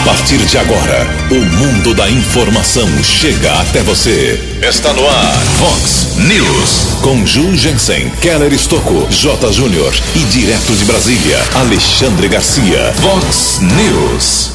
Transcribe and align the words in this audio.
A 0.00 0.02
partir 0.02 0.38
de 0.38 0.56
agora, 0.56 1.06
o 1.30 1.34
mundo 1.34 1.92
da 1.92 2.08
informação 2.08 2.88
chega 3.04 3.52
até 3.60 3.82
você. 3.82 4.40
Está 4.66 4.94
no 4.94 5.06
ar, 5.06 5.34
Fox 5.58 6.16
News. 6.16 7.00
Com 7.02 7.26
Ju 7.26 7.54
Jensen, 7.54 8.08
Keller 8.22 8.50
Estocco, 8.50 9.06
J. 9.10 9.52
Júnior 9.52 9.92
e 10.16 10.20
direto 10.20 10.74
de 10.74 10.86
Brasília, 10.86 11.38
Alexandre 11.54 12.28
Garcia. 12.28 12.94
Fox 12.94 13.60
News. 13.60 14.52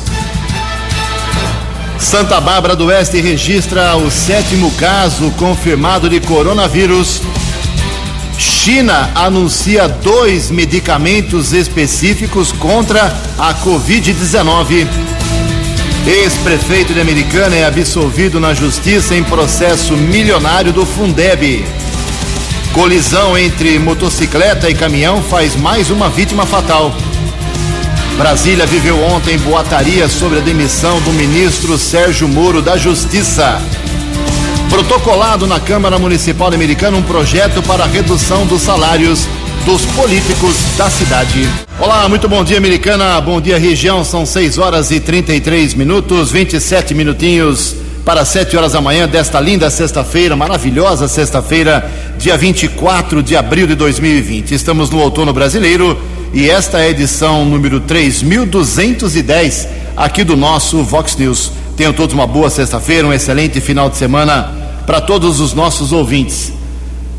Santa 2.00 2.42
Bárbara 2.42 2.76
do 2.76 2.88
Oeste 2.88 3.22
registra 3.22 3.96
o 3.98 4.10
sétimo 4.10 4.72
caso 4.72 5.30
confirmado 5.38 6.10
de 6.10 6.20
coronavírus. 6.22 7.22
China 8.38 9.12
anuncia 9.16 9.88
dois 9.88 10.52
medicamentos 10.52 11.54
específicos 11.54 12.52
contra 12.52 13.16
a 13.38 13.54
Covid-19. 13.54 14.88
Ex-prefeito 16.06 16.94
de 16.94 17.02
Americana 17.02 17.56
é 17.56 17.66
absolvido 17.66 18.40
na 18.40 18.54
justiça 18.54 19.16
em 19.16 19.24
processo 19.24 19.94
milionário 19.94 20.72
do 20.72 20.86
Fundeb. 20.86 21.66
Colisão 22.74 23.38
entre 23.38 23.80
motocicleta 23.80 24.70
e 24.70 24.76
caminhão 24.76 25.24
faz 25.24 25.56
mais 25.56 25.90
uma 25.90 26.10
vítima 26.10 26.46
fatal. 26.46 26.96
Brasília 28.18 28.66
viveu 28.66 29.02
ontem 29.04 29.38
boataria 29.38 30.08
sobre 30.08 30.40
a 30.40 30.42
demissão 30.42 31.02
do 31.02 31.12
ministro 31.12 31.78
Sérgio 31.78 32.28
Moro 32.28 32.62
da 32.62 32.78
Justiça. 32.78 33.62
Protocolado 34.76 35.48
na 35.48 35.58
Câmara 35.58 35.98
Municipal 35.98 36.54
Americana 36.54 36.98
um 36.98 37.02
projeto 37.02 37.64
para 37.64 37.86
a 37.86 37.88
redução 37.88 38.46
dos 38.46 38.62
salários 38.62 39.26
dos 39.64 39.86
políticos 39.86 40.54
da 40.78 40.90
cidade. 40.90 41.48
Olá, 41.80 42.10
muito 42.10 42.28
bom 42.28 42.44
dia, 42.44 42.58
Americana. 42.58 43.22
Bom 43.22 43.40
dia, 43.40 43.58
região. 43.58 44.04
São 44.04 44.26
6 44.26 44.58
horas 44.58 44.92
e 44.92 45.00
33 45.00 45.76
minutos, 45.76 46.30
27 46.30 46.94
minutinhos 46.94 47.74
para 48.04 48.26
7 48.26 48.58
horas 48.58 48.74
da 48.74 48.82
manhã 48.82 49.08
desta 49.08 49.40
linda 49.40 49.70
sexta-feira, 49.70 50.36
maravilhosa 50.36 51.08
sexta-feira, 51.08 51.90
dia 52.18 52.38
24 52.38 53.24
de 53.24 53.38
abril 53.38 53.68
de 53.68 53.76
2020. 53.76 54.54
Estamos 54.54 54.90
no 54.90 55.00
outono 55.00 55.32
brasileiro 55.32 55.98
e 56.34 56.50
esta 56.50 56.80
é 56.80 56.88
a 56.88 56.90
edição 56.90 57.46
número 57.46 57.80
3210 57.80 59.70
aqui 59.96 60.26
do 60.26 60.36
nosso 60.36 60.84
Vox 60.84 61.16
News. 61.16 61.54
Tenham 61.78 61.94
todos 61.94 62.14
uma 62.14 62.28
boa 62.28 62.50
sexta-feira, 62.50 63.08
um 63.08 63.14
excelente 63.14 63.62
final 63.62 63.90
de 63.90 63.96
semana 63.96 64.65
para 64.86 65.02
todos 65.02 65.40
os 65.40 65.54
nossos 65.54 65.92
ouvintes. 65.92 66.54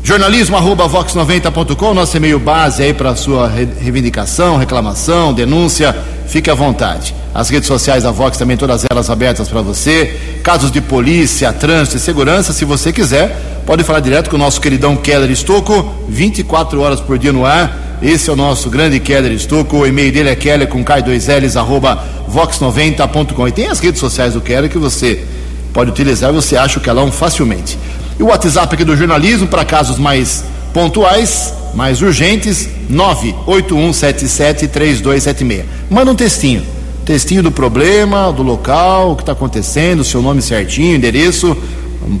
Jornalismo 0.03 0.55
arroba 0.55 0.87
vox90.com, 0.87 1.93
nosso 1.93 2.15
e-mail 2.15 2.39
base 2.39 2.81
aí 2.81 2.93
para 2.93 3.13
sua 3.15 3.47
reivindicação, 3.47 4.55
reclamação, 4.55 5.33
denúncia, 5.33 5.93
fique 6.27 6.49
à 6.49 6.53
vontade. 6.53 7.13
As 7.33 7.49
redes 7.49 7.67
sociais 7.67 8.03
da 8.03 8.11
Vox 8.11 8.37
também, 8.37 8.55
todas 8.55 8.85
elas 8.89 9.09
abertas 9.09 9.49
para 9.49 9.61
você. 9.61 10.39
Casos 10.41 10.71
de 10.71 10.79
polícia, 10.79 11.51
trânsito 11.51 11.97
e 11.97 11.99
segurança, 11.99 12.53
se 12.53 12.63
você 12.63 12.93
quiser, 12.93 13.61
pode 13.65 13.83
falar 13.83 13.99
direto 13.99 14.29
com 14.29 14.37
o 14.37 14.39
nosso 14.39 14.61
queridão 14.61 14.95
Keller 14.95 15.29
Estocco, 15.29 15.93
24 16.07 16.79
horas 16.79 17.01
por 17.01 17.19
dia 17.19 17.33
no 17.33 17.45
ar. 17.45 17.99
Esse 18.01 18.29
é 18.29 18.33
o 18.33 18.35
nosso 18.35 18.69
grande 18.69 18.99
Keller 18.99 19.31
Estocco. 19.31 19.77
O 19.77 19.85
e-mail 19.85 20.11
dele 20.11 20.29
é 20.29 20.35
keller 20.35 20.67
com 20.67 20.85
k2ls 20.85 21.59
arroba 21.59 22.01
vox90.com. 22.31 23.47
E 23.47 23.51
tem 23.51 23.67
as 23.67 23.79
redes 23.79 23.99
sociais 23.99 24.35
do 24.35 24.41
Keller 24.41 24.69
que 24.69 24.77
você 24.77 25.25
pode 25.77 25.91
utilizar, 25.91 26.33
você 26.33 26.57
acha 26.57 26.79
o 26.79 26.81
Kelão 26.81 27.11
facilmente. 27.11 27.77
E 28.19 28.23
o 28.23 28.29
WhatsApp 28.29 28.73
aqui 28.73 28.83
do 28.83 28.97
jornalismo 28.97 29.45
para 29.45 29.63
casos 29.63 29.99
mais 29.99 30.43
pontuais, 30.73 31.53
mais 31.75 32.01
urgentes, 32.01 32.67
981773276. 32.91 35.65
Manda 35.87 36.09
um 36.09 36.15
textinho. 36.15 36.65
Textinho 37.05 37.43
do 37.43 37.51
problema, 37.51 38.33
do 38.33 38.41
local, 38.41 39.11
o 39.11 39.15
que 39.15 39.21
está 39.21 39.33
acontecendo, 39.33 40.03
seu 40.03 40.19
nome 40.19 40.41
certinho, 40.41 40.95
endereço, 40.95 41.55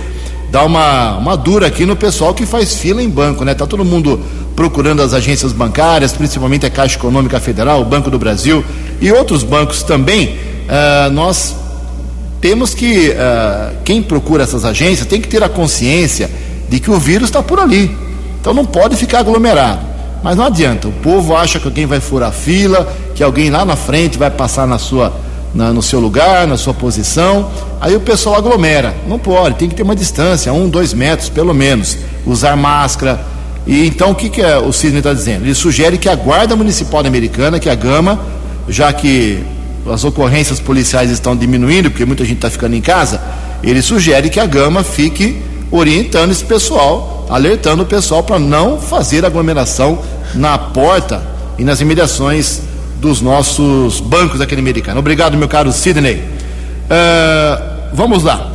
dá 0.48 0.64
uma, 0.64 1.18
uma 1.18 1.36
dura 1.36 1.66
aqui 1.66 1.84
no 1.84 1.96
pessoal 1.96 2.32
que 2.32 2.46
faz 2.46 2.76
fila 2.76 3.02
em 3.02 3.10
banco, 3.10 3.44
né? 3.44 3.52
Tá 3.52 3.66
todo 3.66 3.84
mundo 3.84 4.20
procurando 4.54 5.02
as 5.02 5.12
agências 5.12 5.52
bancárias, 5.52 6.12
principalmente 6.12 6.64
a 6.64 6.70
Caixa 6.70 6.96
Econômica 6.96 7.40
Federal, 7.40 7.80
o 7.80 7.84
Banco 7.84 8.12
do 8.12 8.18
Brasil 8.18 8.64
e 9.00 9.10
outros 9.10 9.42
bancos 9.42 9.82
também. 9.82 10.36
Uh, 10.68 11.10
nós 11.10 11.56
temos 12.40 12.74
que, 12.74 13.10
uh, 13.10 13.76
quem 13.84 14.00
procura 14.00 14.44
essas 14.44 14.64
agências 14.64 15.08
tem 15.08 15.20
que 15.20 15.26
ter 15.26 15.42
a 15.42 15.48
consciência 15.48 16.30
de 16.68 16.78
que 16.78 16.92
o 16.92 16.98
vírus 16.98 17.28
está 17.28 17.42
por 17.42 17.58
ali. 17.58 17.90
Então 18.40 18.54
não 18.54 18.64
pode 18.64 18.94
ficar 18.94 19.18
aglomerado. 19.18 19.80
Mas 20.22 20.36
não 20.36 20.44
adianta, 20.44 20.86
o 20.86 20.92
povo 20.92 21.36
acha 21.36 21.58
que 21.58 21.66
alguém 21.66 21.86
vai 21.86 22.00
furar 22.00 22.32
fila, 22.32 22.92
que 23.16 23.22
alguém 23.22 23.50
lá 23.50 23.64
na 23.64 23.74
frente 23.74 24.16
vai 24.16 24.30
passar 24.30 24.66
na 24.66 24.78
sua, 24.78 25.12
na, 25.54 25.72
no 25.72 25.82
seu 25.82 26.00
lugar, 26.00 26.46
na 26.46 26.56
sua 26.56 26.74
posição. 26.74 27.50
Aí 27.80 27.94
o 27.94 28.00
pessoal 28.00 28.36
aglomera. 28.36 28.94
Não 29.06 29.18
pode, 29.18 29.56
tem 29.56 29.68
que 29.68 29.74
ter 29.74 29.82
uma 29.82 29.96
distância, 29.96 30.52
um, 30.52 30.68
dois 30.68 30.92
metros 30.92 31.28
pelo 31.28 31.54
menos. 31.54 31.98
Usar 32.26 32.56
máscara. 32.56 33.20
E 33.66 33.86
então 33.86 34.10
o 34.10 34.14
que, 34.14 34.28
que 34.28 34.40
é, 34.40 34.58
o 34.58 34.72
Cisne 34.72 34.98
está 34.98 35.12
dizendo? 35.12 35.44
Ele 35.44 35.54
sugere 35.54 35.98
que 35.98 36.08
a 36.08 36.14
Guarda 36.14 36.56
Municipal 36.56 37.04
Americana, 37.04 37.58
que 37.58 37.68
é 37.68 37.72
a 37.72 37.74
Gama, 37.74 38.18
já 38.68 38.92
que 38.92 39.42
as 39.90 40.04
ocorrências 40.04 40.60
policiais 40.60 41.10
estão 41.10 41.36
diminuindo, 41.36 41.90
porque 41.90 42.04
muita 42.04 42.24
gente 42.24 42.36
está 42.36 42.50
ficando 42.50 42.74
em 42.74 42.80
casa, 42.80 43.20
ele 43.62 43.82
sugere 43.82 44.28
que 44.28 44.40
a 44.40 44.46
Gama 44.46 44.82
fique 44.82 45.42
orientando 45.70 46.30
esse 46.30 46.44
pessoal, 46.44 47.26
alertando 47.28 47.82
o 47.82 47.86
pessoal 47.86 48.22
para 48.22 48.38
não 48.38 48.78
fazer 48.78 49.24
aglomeração 49.24 49.98
na 50.34 50.56
porta 50.56 51.22
e 51.58 51.64
nas 51.64 51.80
imediações 51.80 52.62
dos 53.00 53.20
nossos 53.20 54.00
bancos 54.00 54.40
aqui 54.40 54.54
no 54.54 54.60
americano. 54.60 54.98
Obrigado, 55.00 55.36
meu 55.36 55.48
caro 55.48 55.72
Sidney. 55.72 56.16
Uh, 56.16 57.94
vamos 57.94 58.22
lá. 58.22 58.50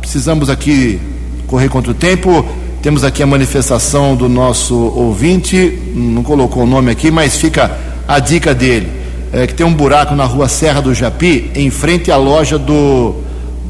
Precisamos 0.00 0.50
aqui 0.50 1.00
correr 1.46 1.68
contra 1.68 1.90
o 1.90 1.94
tempo. 1.94 2.46
Temos 2.82 3.04
aqui 3.04 3.22
a 3.22 3.26
manifestação 3.26 4.14
do 4.14 4.28
nosso 4.28 4.74
ouvinte, 4.76 5.80
não 5.94 6.22
colocou 6.22 6.64
o 6.64 6.66
nome 6.66 6.90
aqui, 6.90 7.10
mas 7.10 7.36
fica 7.36 7.70
a 8.06 8.18
dica 8.18 8.54
dele. 8.54 8.90
É 9.32 9.46
que 9.46 9.54
tem 9.54 9.64
um 9.64 9.72
buraco 9.72 10.14
na 10.14 10.24
rua 10.24 10.48
Serra 10.48 10.82
do 10.82 10.92
Japi, 10.92 11.50
em 11.54 11.70
frente 11.70 12.10
à 12.10 12.16
loja 12.16 12.58
do. 12.58 13.14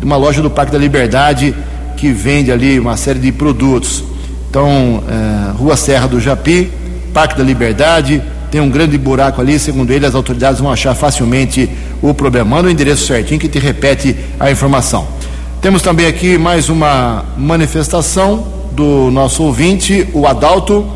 uma 0.02 0.16
loja 0.16 0.42
do 0.42 0.50
Parque 0.50 0.72
da 0.72 0.78
Liberdade 0.78 1.54
que 1.96 2.12
vende 2.12 2.50
ali 2.50 2.78
uma 2.78 2.96
série 2.96 3.18
de 3.18 3.32
produtos. 3.32 4.02
Então, 4.50 5.02
é, 5.08 5.52
Rua 5.52 5.76
Serra 5.76 6.06
do 6.06 6.20
Japi, 6.20 6.70
Parque 7.12 7.36
da 7.36 7.44
Liberdade, 7.44 8.22
tem 8.54 8.60
um 8.60 8.70
grande 8.70 8.96
buraco 8.96 9.40
ali, 9.40 9.58
segundo 9.58 9.92
ele, 9.92 10.06
as 10.06 10.14
autoridades 10.14 10.60
vão 10.60 10.70
achar 10.70 10.94
facilmente 10.94 11.68
o 12.00 12.14
problema. 12.14 12.50
Manda 12.54 12.68
o 12.68 12.70
endereço 12.70 13.04
certinho 13.04 13.40
que 13.40 13.48
te 13.48 13.58
repete 13.58 14.14
a 14.38 14.48
informação. 14.48 15.08
Temos 15.60 15.82
também 15.82 16.06
aqui 16.06 16.38
mais 16.38 16.68
uma 16.68 17.24
manifestação 17.36 18.46
do 18.70 19.10
nosso 19.10 19.42
ouvinte, 19.42 20.06
o 20.14 20.24
Adalto. 20.24 20.86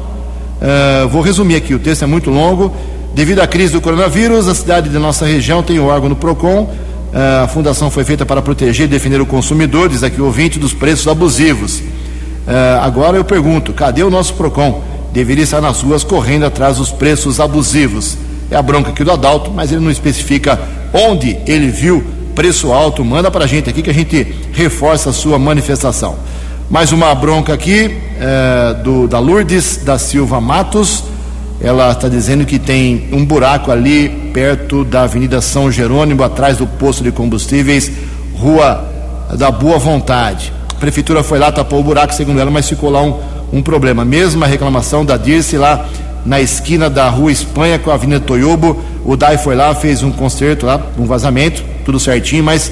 É, 0.61 1.05
vou 1.09 1.21
resumir 1.21 1.57
aqui, 1.57 1.75
o 1.75 1.81
texto 1.81 2.05
é 2.05 2.07
muito 2.07 2.31
longo. 2.31 2.73
Devido 3.13 3.41
à 3.41 3.47
crise 3.49 3.73
do 3.73 3.81
coronavírus, 3.81 4.47
a 4.47 4.55
cidade 4.55 4.89
de 4.89 4.97
nossa 4.97 5.27
região 5.27 5.61
tem 5.61 5.81
o 5.81 5.87
órgão 5.87 6.09
do 6.09 6.15
PROCON 6.15 6.71
Uh, 7.09 7.45
a 7.45 7.49
fundação 7.49 7.91
foi 7.91 8.05
feita 8.05 8.27
para 8.27 8.43
proteger 8.43 8.85
e 8.85 8.89
defender 8.89 9.19
o 9.19 9.25
consumidor, 9.25 9.89
diz 9.89 10.03
aqui 10.03 10.21
o 10.21 10.27
ouvinte, 10.27 10.59
dos 10.59 10.75
preços 10.75 11.09
abusivos. 11.09 11.79
Uh, 11.79 12.83
agora 12.83 13.17
eu 13.17 13.25
pergunto: 13.25 13.73
cadê 13.73 14.03
o 14.03 14.11
nosso 14.11 14.35
PROCON? 14.35 14.85
Deveria 15.13 15.45
estar 15.45 15.61
nas 15.61 15.81
ruas 15.81 16.05
correndo 16.05 16.45
atrás 16.45 16.77
dos 16.77 16.91
preços 16.91 17.41
abusivos. 17.41 18.17
É 18.51 18.57
a 18.57 18.63
bronca 18.63 18.91
aqui 18.91 19.05
do 19.05 19.11
Adalto, 19.11 19.51
mas 19.51 19.73
ele 19.73 19.83
não 19.83 19.91
especifica 19.91 20.59
onde 20.93 21.39
ele 21.47 21.69
viu 21.69 22.05
preço 22.35 22.73
alto. 22.73 23.05
Manda 23.05 23.31
para 23.31 23.45
a 23.45 23.49
gente 23.49 23.69
aqui 23.69 23.83
que 23.83 23.91
a 23.91 23.95
gente 23.95 24.35
reforça 24.53 25.11
a 25.11 25.13
sua 25.13 25.39
manifestação. 25.39 26.17
Mais 26.71 26.93
uma 26.93 27.15
bronca 27.15 27.53
aqui 27.55 27.97
é, 28.21 28.75
do, 28.83 29.09
da 29.09 29.19
Lourdes 29.19 29.79
da 29.79 29.99
Silva 29.99 30.41
Matos. 30.41 31.05
Ela 31.61 31.91
está 31.91 32.09
dizendo 32.09 32.47
que 32.47 32.59
tem 32.59 33.09
um 33.11 33.25
buraco 33.25 33.73
ali 33.73 34.09
perto 34.33 34.85
da 34.85 35.03
Avenida 35.03 35.41
São 35.41 35.73
Jerônimo, 35.73 36.23
atrás 36.23 36.59
do 36.59 36.67
posto 36.67 37.03
de 37.03 37.11
combustíveis, 37.11 37.91
Rua 38.35 38.87
da 39.37 39.51
Boa 39.51 39.79
Vontade. 39.79 40.53
A 40.71 40.79
prefeitura 40.79 41.25
foi 41.25 41.39
lá, 41.39 41.51
tapou 41.51 41.81
o 41.81 41.83
buraco, 41.83 42.15
segundo 42.15 42.41
ela, 42.41 42.51
mas 42.51 42.69
ficou 42.69 42.91
lá 42.91 43.03
um, 43.03 43.19
um 43.53 43.63
problema. 43.63 44.05
Mesma 44.05 44.47
reclamação 44.47 45.05
da 45.05 45.17
Dirce 45.17 45.57
lá 45.57 45.89
na 46.25 46.41
esquina 46.41 46.91
da 46.91 47.09
Rua 47.09 47.33
Espanha 47.33 47.79
com 47.79 47.91
a 47.91 47.95
Avenida 47.95 48.21
Toyobo. 48.21 48.83
O 49.05 49.17
DAI 49.17 49.39
foi 49.39 49.55
lá, 49.55 49.75
fez 49.75 50.03
um 50.03 50.11
conserto 50.11 50.67
lá, 50.67 50.81
um 50.99 51.07
vazamento, 51.07 51.65
tudo 51.85 51.99
certinho, 51.99 52.45
mas 52.45 52.71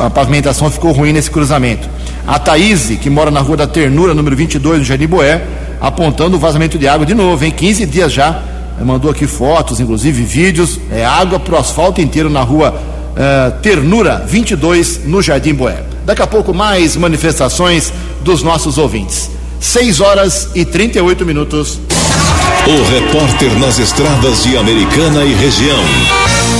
a 0.00 0.10
pavimentação 0.10 0.70
ficou 0.70 0.92
ruim 0.92 1.12
nesse 1.12 1.30
cruzamento. 1.30 1.88
A 2.26 2.38
Thaís, 2.38 2.90
que 3.00 3.08
mora 3.08 3.30
na 3.30 3.40
Rua 3.40 3.56
da 3.56 3.66
Ternura, 3.66 4.12
número 4.12 4.34
22, 4.34 4.78
no 4.78 4.84
Jardim 4.84 5.06
Boé, 5.06 5.42
apontando 5.80 6.36
o 6.36 6.40
vazamento 6.40 6.76
de 6.76 6.88
água 6.88 7.06
de 7.06 7.14
novo, 7.14 7.44
em 7.44 7.50
15 7.50 7.86
dias 7.86 8.12
já. 8.12 8.42
Mandou 8.84 9.10
aqui 9.10 9.26
fotos, 9.26 9.80
inclusive 9.80 10.22
vídeos. 10.22 10.78
É 10.90 11.04
água 11.04 11.38
para 11.38 11.54
o 11.54 11.58
asfalto 11.58 12.00
inteiro 12.00 12.28
na 12.28 12.42
Rua 12.42 12.74
uh, 12.74 13.60
Ternura 13.62 14.24
22, 14.26 15.02
no 15.04 15.22
Jardim 15.22 15.54
Boé. 15.54 15.82
Daqui 16.04 16.22
a 16.22 16.26
pouco, 16.26 16.52
mais 16.52 16.96
manifestações 16.96 17.92
dos 18.22 18.42
nossos 18.42 18.76
ouvintes. 18.76 19.30
6 19.66 20.00
horas 20.00 20.50
e 20.54 20.64
38 20.64 21.26
minutos. 21.26 21.80
O 22.68 22.82
repórter 22.88 23.52
nas 23.58 23.80
estradas 23.80 24.44
de 24.44 24.56
Americana 24.56 25.24
e 25.24 25.34
região, 25.34 25.82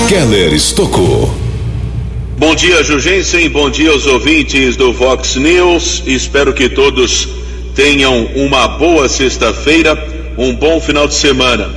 Keller 0.09 0.53
Estocou. 0.53 1.33
Bom 2.37 2.53
dia, 2.53 2.83
Jugensen. 2.83 3.49
Bom 3.49 3.69
dia 3.69 3.91
aos 3.91 4.05
ouvintes 4.05 4.75
do 4.75 4.91
Vox 4.91 5.37
News. 5.37 6.03
Espero 6.05 6.53
que 6.53 6.67
todos 6.67 7.29
tenham 7.73 8.25
uma 8.35 8.67
boa 8.67 9.07
sexta-feira, 9.07 9.97
um 10.37 10.53
bom 10.53 10.81
final 10.81 11.07
de 11.07 11.15
semana. 11.15 11.69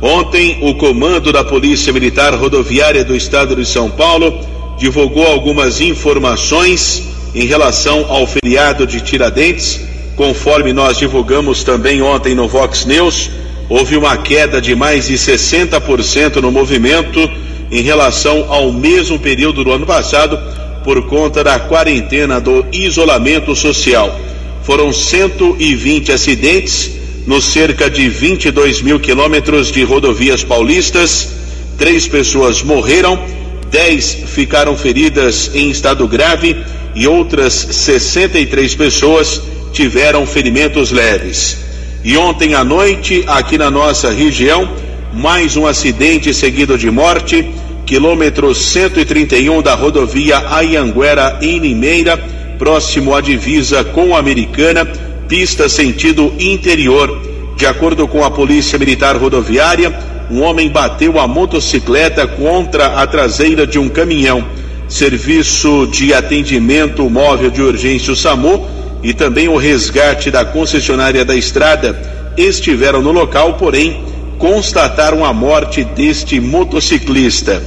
Ontem, 0.00 0.58
o 0.62 0.76
comando 0.76 1.32
da 1.32 1.42
Polícia 1.42 1.92
Militar 1.92 2.32
Rodoviária 2.34 3.04
do 3.04 3.16
Estado 3.16 3.56
de 3.56 3.66
São 3.66 3.90
Paulo 3.90 4.38
divulgou 4.78 5.26
algumas 5.26 5.80
informações 5.80 7.02
em 7.34 7.44
relação 7.44 8.06
ao 8.08 8.24
feriado 8.24 8.86
de 8.86 9.00
Tiradentes. 9.00 9.95
Conforme 10.16 10.72
nós 10.72 10.96
divulgamos 10.96 11.62
também 11.62 12.00
ontem 12.00 12.34
no 12.34 12.48
Vox 12.48 12.86
News, 12.86 13.30
houve 13.68 13.98
uma 13.98 14.16
queda 14.16 14.62
de 14.62 14.74
mais 14.74 15.08
de 15.08 15.14
60% 15.14 16.36
no 16.36 16.50
movimento 16.50 17.30
em 17.70 17.82
relação 17.82 18.46
ao 18.48 18.72
mesmo 18.72 19.18
período 19.18 19.62
do 19.62 19.70
ano 19.70 19.84
passado, 19.84 20.38
por 20.82 21.06
conta 21.06 21.44
da 21.44 21.58
quarentena 21.58 22.40
do 22.40 22.64
isolamento 22.72 23.54
social. 23.54 24.18
Foram 24.62 24.90
120 24.90 26.10
acidentes 26.12 26.92
nos 27.26 27.44
cerca 27.44 27.90
de 27.90 28.08
22 28.08 28.80
mil 28.80 28.98
quilômetros 28.98 29.70
de 29.70 29.82
rodovias 29.82 30.42
paulistas. 30.42 31.28
Três 31.76 32.08
pessoas 32.08 32.62
morreram, 32.62 33.22
dez 33.70 34.16
ficaram 34.28 34.76
feridas 34.78 35.50
em 35.54 35.68
estado 35.68 36.08
grave 36.08 36.56
e 36.94 37.06
outras 37.06 37.52
63 37.52 38.74
pessoas 38.76 39.42
tiveram 39.76 40.24
ferimentos 40.26 40.90
leves. 40.90 41.58
E 42.02 42.16
ontem 42.16 42.54
à 42.54 42.64
noite, 42.64 43.22
aqui 43.26 43.58
na 43.58 43.70
nossa 43.70 44.10
região, 44.10 44.66
mais 45.12 45.54
um 45.54 45.66
acidente 45.66 46.32
seguido 46.32 46.78
de 46.78 46.90
morte, 46.90 47.46
quilômetro 47.84 48.54
131 48.54 49.60
da 49.60 49.74
rodovia 49.74 50.42
Ayanguera 50.48 51.38
em 51.42 51.58
Limeira, 51.58 52.16
próximo 52.58 53.14
à 53.14 53.20
divisa 53.20 53.84
com 53.84 54.16
a 54.16 54.18
Americana, 54.18 54.86
pista 55.28 55.68
sentido 55.68 56.32
interior. 56.38 57.20
De 57.54 57.66
acordo 57.66 58.08
com 58.08 58.24
a 58.24 58.30
Polícia 58.30 58.78
Militar 58.78 59.14
Rodoviária, 59.16 59.94
um 60.30 60.40
homem 60.40 60.70
bateu 60.70 61.20
a 61.20 61.28
motocicleta 61.28 62.26
contra 62.26 63.02
a 63.02 63.06
traseira 63.06 63.66
de 63.66 63.78
um 63.78 63.90
caminhão. 63.90 64.42
Serviço 64.88 65.86
de 65.92 66.14
atendimento 66.14 67.10
móvel 67.10 67.50
de 67.50 67.60
urgência 67.60 68.14
o 68.14 68.16
SAMU 68.16 68.75
e 69.02 69.12
também 69.14 69.48
o 69.48 69.56
resgate 69.56 70.30
da 70.30 70.44
concessionária 70.44 71.24
da 71.24 71.34
estrada 71.34 71.96
estiveram 72.36 73.00
no 73.02 73.12
local, 73.12 73.54
porém 73.54 74.04
constataram 74.38 75.24
a 75.24 75.32
morte 75.32 75.84
deste 75.84 76.40
motociclista. 76.40 77.62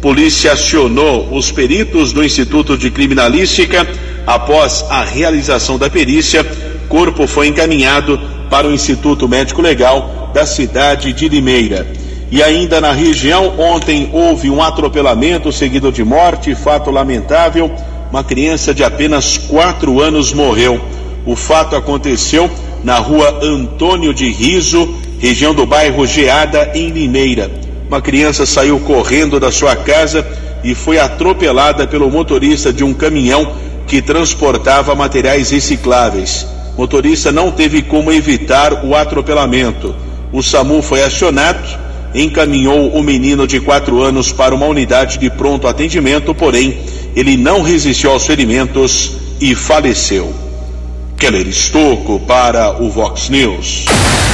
Polícia 0.00 0.52
acionou 0.52 1.28
os 1.32 1.52
peritos 1.52 2.12
do 2.12 2.24
Instituto 2.24 2.76
de 2.76 2.90
Criminalística. 2.90 3.86
Após 4.26 4.84
a 4.88 5.04
realização 5.04 5.78
da 5.78 5.88
perícia, 5.88 6.44
corpo 6.88 7.26
foi 7.26 7.48
encaminhado 7.48 8.20
para 8.50 8.68
o 8.68 8.72
Instituto 8.72 9.28
Médico 9.28 9.62
Legal 9.62 10.30
da 10.34 10.44
cidade 10.44 11.12
de 11.12 11.28
Limeira. 11.28 11.86
E 12.30 12.42
ainda 12.42 12.80
na 12.80 12.92
região, 12.92 13.58
ontem 13.58 14.08
houve 14.12 14.48
um 14.48 14.62
atropelamento 14.62 15.52
seguido 15.52 15.92
de 15.92 16.02
morte, 16.02 16.54
fato 16.54 16.90
lamentável. 16.90 17.70
Uma 18.12 18.22
criança 18.22 18.74
de 18.74 18.84
apenas 18.84 19.38
quatro 19.38 20.02
anos 20.02 20.34
morreu. 20.34 20.78
O 21.24 21.34
fato 21.34 21.74
aconteceu 21.74 22.50
na 22.84 22.96
rua 22.96 23.40
Antônio 23.42 24.12
de 24.12 24.30
Riso, 24.30 24.86
região 25.18 25.54
do 25.54 25.64
bairro 25.64 26.06
Geada, 26.06 26.72
em 26.74 26.90
Limeira. 26.90 27.50
Uma 27.88 28.02
criança 28.02 28.44
saiu 28.44 28.78
correndo 28.80 29.40
da 29.40 29.50
sua 29.50 29.74
casa 29.74 30.26
e 30.62 30.74
foi 30.74 30.98
atropelada 30.98 31.86
pelo 31.86 32.10
motorista 32.10 32.70
de 32.70 32.84
um 32.84 32.92
caminhão 32.92 33.54
que 33.86 34.02
transportava 34.02 34.94
materiais 34.94 35.48
recicláveis. 35.48 36.46
O 36.76 36.82
motorista 36.82 37.32
não 37.32 37.50
teve 37.50 37.80
como 37.80 38.12
evitar 38.12 38.84
o 38.84 38.94
atropelamento. 38.94 39.94
O 40.30 40.42
SAMU 40.42 40.82
foi 40.82 41.02
acionado, 41.02 41.66
encaminhou 42.14 42.90
o 42.90 43.02
menino 43.02 43.46
de 43.46 43.58
quatro 43.58 44.02
anos 44.02 44.30
para 44.30 44.54
uma 44.54 44.66
unidade 44.66 45.16
de 45.16 45.30
pronto 45.30 45.66
atendimento, 45.66 46.34
porém, 46.34 46.76
ele 47.14 47.36
não 47.36 47.62
resistiu 47.62 48.10
aos 48.10 48.26
ferimentos 48.26 49.12
e 49.40 49.54
faleceu. 49.54 50.32
Keller 51.16 51.46
Estocco 51.46 52.18
para 52.20 52.82
o 52.82 52.90
Vox 52.90 53.28
News. 53.28 53.84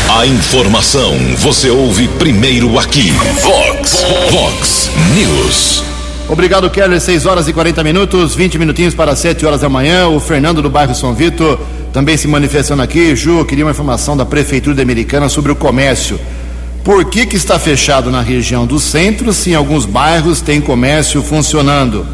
A 0.09 0.27
informação 0.27 1.15
você 1.37 1.69
ouve 1.69 2.09
primeiro 2.09 2.79
aqui. 2.79 3.11
Vox, 3.43 4.07
Vox 4.31 4.91
News. 5.15 5.85
Obrigado, 6.29 6.71
Keller. 6.71 7.01
6 7.01 7.27
horas 7.27 7.47
e 7.49 7.53
40 7.53 7.85
minutos, 7.85 8.35
20 8.35 8.59
minutinhos 8.59 8.95
para 8.95 9.15
7 9.15 9.45
horas 9.45 9.61
da 9.61 9.69
manhã. 9.69 10.09
O 10.09 10.19
Fernando 10.19 10.63
do 10.63 10.71
bairro 10.71 10.95
São 10.95 11.15
Vito 11.15 11.59
também 11.93 12.17
se 12.17 12.27
manifestando 12.27 12.83
aqui. 12.83 13.15
Ju, 13.15 13.45
queria 13.45 13.65
uma 13.65 13.71
informação 13.71 14.17
da 14.17 14.25
Prefeitura 14.25 14.75
de 14.75 14.83
Americana 14.83 15.29
sobre 15.29 15.53
o 15.53 15.57
comércio. 15.57 16.19
Por 16.85 17.05
que, 17.05 17.27
que 17.27 17.37
está 17.37 17.59
fechado 17.59 18.11
na 18.11 18.23
região 18.23 18.67
do 18.67 18.81
centro 18.81 19.33
se 19.33 19.51
em 19.51 19.55
alguns 19.55 19.85
bairros 19.85 20.41
tem 20.41 20.61
comércio 20.61 21.23
funcionando? 21.23 22.07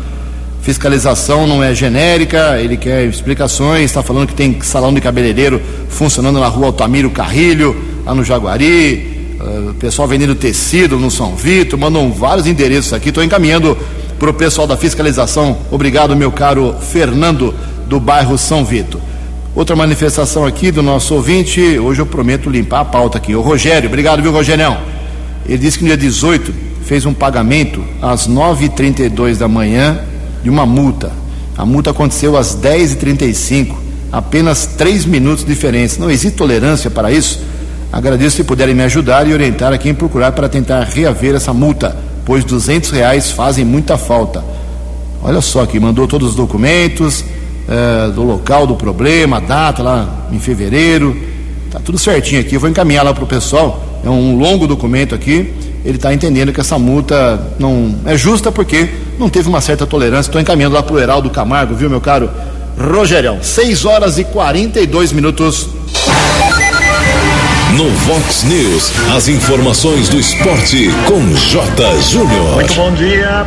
Fiscalização 0.65 1.47
não 1.47 1.63
é 1.63 1.75
genérica, 1.75 2.59
ele 2.59 2.79
quer 2.79 3.05
explicações, 3.05 3.83
está 3.83 4.03
falando 4.03 4.29
que 4.29 4.35
tem 4.35 4.59
salão 4.63 4.95
de 4.95 5.01
cabeleireiro 5.01 5.61
funcionando 5.91 6.41
na 6.41 6.49
rua 6.49 6.69
Altamiro 6.69 7.11
Carrilho, 7.11 7.77
lá 8.03 8.15
no 8.15 8.25
Jaguari, 8.25 9.37
uh, 9.39 9.75
pessoal 9.75 10.09
vendendo 10.09 10.35
tecido 10.35 10.99
no 10.99 11.11
São 11.11 11.37
Vito, 11.37 11.77
mandam 11.77 12.11
vários 12.11 12.47
endereços 12.47 12.95
aqui, 12.95 13.11
estou 13.11 13.23
encaminhando 13.23 13.77
para 14.19 14.31
o 14.31 14.33
pessoal 14.33 14.67
da 14.67 14.75
fiscalização. 14.75 15.59
Obrigado, 15.71 16.17
meu 16.17 16.33
caro 16.33 16.75
Fernando, 16.81 17.55
do 17.87 18.01
bairro 18.01 18.39
São 18.39 18.65
Vito. 18.65 18.99
Outra 19.55 19.77
manifestação 19.77 20.47
aqui 20.47 20.71
do 20.71 20.83
nosso 20.83 21.15
ouvinte, 21.15 21.61
hoje 21.79 22.01
eu 22.01 22.07
prometo 22.07 22.49
limpar 22.49 22.81
a 22.81 22.85
pauta 22.87 23.19
aqui. 23.19 23.35
O 23.35 23.43
Rogério, 23.43 23.87
obrigado, 23.87 24.23
viu, 24.23 24.33
Rogério? 24.33 24.79
Ele 25.47 25.59
disse 25.59 25.77
que 25.77 25.85
no 25.85 25.89
dia 25.89 25.99
18 25.99 26.55
fez 26.87 27.05
um 27.05 27.13
pagamento 27.13 27.85
às 28.01 28.27
9h32 28.27 29.37
da 29.37 29.47
manhã 29.47 30.01
de 30.45 30.51
uma 30.51 30.67
multa. 30.67 31.11
A 31.57 31.65
multa 31.65 31.91
aconteceu 31.91 32.37
às 32.37 32.55
10h35, 32.55 33.75
apenas 34.13 34.67
três 34.67 35.07
minutos 35.07 35.43
de 35.45 35.53
diferença. 35.53 35.99
Não 35.99 36.11
existe 36.11 36.37
tolerância 36.37 36.91
para 36.91 37.11
isso? 37.11 37.41
Agradeço 37.91 38.37
se 38.37 38.45
puderem 38.45 38.75
me 38.75 38.83
ajudar 38.83 39.27
e 39.27 39.33
orientar 39.33 39.73
a 39.73 39.79
quem 39.79 39.95
procurar 39.95 40.33
para 40.33 40.49
tentar 40.49 40.83
reaver 40.85 41.35
essa 41.35 41.55
multa, 41.55 41.97
pois 42.27 42.45
200 42.45 42.91
reais 42.91 43.31
fazem 43.31 43.65
muita 43.65 43.97
falta. 43.97 44.45
Olha 45.23 45.41
só 45.41 45.63
aqui, 45.63 45.81
mandou 45.81 46.07
todos 46.07 46.31
os 46.31 46.35
documentos 46.35 47.25
é, 47.67 48.11
do 48.11 48.23
local 48.23 48.67
do 48.67 48.75
problema, 48.75 49.41
data 49.41 49.83
lá 49.83 50.29
em 50.31 50.39
fevereiro, 50.39 51.17
tá 51.71 51.81
tudo 51.83 51.97
certinho 51.97 52.43
aqui. 52.43 52.55
Eu 52.55 52.61
vou 52.61 52.69
encaminhar 52.69 53.03
lá 53.03 53.15
para 53.15 53.25
o 53.25 53.27
pessoal. 53.27 53.83
É 54.05 54.11
um 54.11 54.37
longo 54.37 54.67
documento 54.67 55.15
aqui 55.15 55.55
ele 55.85 55.97
está 55.97 56.15
entendendo 56.15 56.53
que 56.53 56.61
essa 56.61 56.79
multa 56.79 57.41
não 57.59 57.95
é 58.07 58.17
justa 58.17 58.51
porque 58.51 58.89
não 59.19 59.29
teve 59.29 59.49
uma 59.49 59.61
certa 59.61 59.87
tolerância. 59.87 60.31
Estou 60.31 60.41
encaminhando 60.41 60.75
lá 60.75 60.83
para 60.83 60.95
o 60.95 60.99
Heraldo 60.99 61.29
Camargo, 61.29 61.75
viu, 61.75 61.91
meu 61.91 62.01
caro 62.01 62.31
Rogerão? 62.79 63.39
6 63.43 63.85
horas 63.85 64.19
e 64.19 64.25
42 64.25 65.13
minutos. 65.13 65.69
No 67.77 67.91
Vox 67.91 68.45
News, 68.45 68.93
as 69.15 69.29
informações 69.29 70.09
do 70.09 70.19
esporte 70.19 70.89
com 71.07 71.35
J. 71.35 72.01
Júnior. 72.03 72.55
Muito 72.55 72.75
bom 72.75 72.93
dia. 72.93 73.47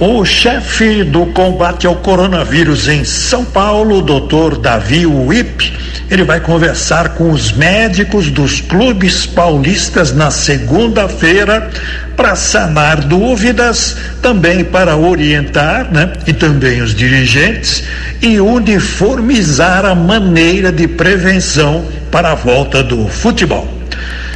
O 0.00 0.24
chefe 0.24 1.04
do 1.04 1.26
combate 1.26 1.86
ao 1.86 1.94
coronavírus 1.96 2.88
em 2.88 3.04
São 3.04 3.44
Paulo, 3.44 4.02
doutor 4.02 4.56
Davi 4.56 5.06
Wip, 5.06 5.72
ele 6.12 6.24
vai 6.24 6.40
conversar 6.40 7.14
com 7.14 7.30
os 7.30 7.52
médicos 7.52 8.30
dos 8.30 8.60
clubes 8.60 9.24
paulistas 9.24 10.12
na 10.12 10.30
segunda-feira 10.30 11.70
para 12.14 12.36
sanar 12.36 13.00
dúvidas, 13.00 13.96
também 14.20 14.62
para 14.62 14.94
orientar, 14.94 15.90
né? 15.90 16.12
E 16.26 16.34
também 16.34 16.82
os 16.82 16.94
dirigentes 16.94 17.84
e 18.20 18.38
uniformizar 18.38 19.86
a 19.86 19.94
maneira 19.94 20.70
de 20.70 20.86
prevenção 20.86 21.86
para 22.10 22.32
a 22.32 22.34
volta 22.34 22.82
do 22.82 23.08
futebol. 23.08 23.66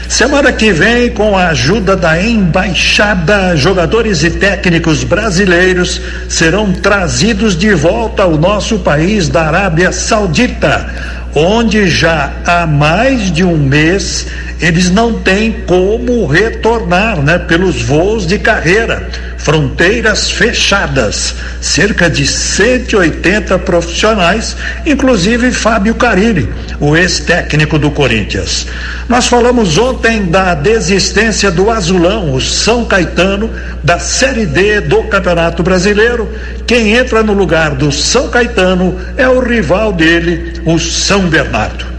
Semana 0.08 0.52
que 0.52 0.72
vem, 0.72 1.10
com 1.10 1.36
a 1.36 1.48
ajuda 1.48 1.96
da 1.96 2.22
embaixada, 2.22 3.56
jogadores 3.56 4.22
e 4.22 4.30
técnicos 4.30 5.02
brasileiros 5.02 6.00
serão 6.28 6.72
trazidos 6.72 7.56
de 7.56 7.74
volta 7.74 8.22
ao 8.22 8.38
nosso 8.38 8.78
país 8.78 9.28
da 9.28 9.48
Arábia 9.48 9.90
Saudita, 9.90 10.88
onde 11.36 11.86
já 11.86 12.32
há 12.46 12.66
mais 12.66 13.30
de 13.30 13.44
um 13.44 13.58
mês 13.58 14.26
eles 14.60 14.90
não 14.90 15.20
têm 15.20 15.52
como 15.66 16.26
retornar, 16.26 17.22
né, 17.22 17.38
pelos 17.38 17.82
voos 17.82 18.26
de 18.26 18.38
carreira 18.38 19.08
fronteiras 19.46 20.28
fechadas, 20.28 21.36
cerca 21.60 22.10
de 22.10 22.26
180 22.26 23.56
profissionais, 23.60 24.56
inclusive 24.84 25.52
Fábio 25.52 25.94
Carilli, 25.94 26.52
o 26.80 26.96
ex-técnico 26.96 27.78
do 27.78 27.90
Corinthians. 27.92 28.66
Nós 29.08 29.28
falamos 29.28 29.78
ontem 29.78 30.24
da 30.24 30.54
desistência 30.54 31.48
do 31.50 31.70
Azulão, 31.70 32.34
o 32.34 32.40
São 32.40 32.84
Caetano, 32.84 33.48
da 33.84 34.00
Série 34.00 34.46
D 34.46 34.80
do 34.80 35.04
Campeonato 35.04 35.62
Brasileiro. 35.62 36.28
Quem 36.66 36.94
entra 36.94 37.22
no 37.22 37.32
lugar 37.32 37.76
do 37.76 37.92
São 37.92 38.28
Caetano 38.28 38.98
é 39.16 39.28
o 39.28 39.38
rival 39.38 39.92
dele, 39.92 40.54
o 40.64 40.76
São 40.76 41.20
Bernardo. 41.28 41.95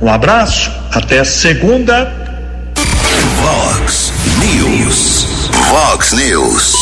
Um 0.00 0.08
abraço, 0.08 0.70
até 0.92 1.24
segunda. 1.24 2.12
Vox 3.42 4.12
News. 4.38 5.50
Vox 5.68 6.12
News. 6.12 6.76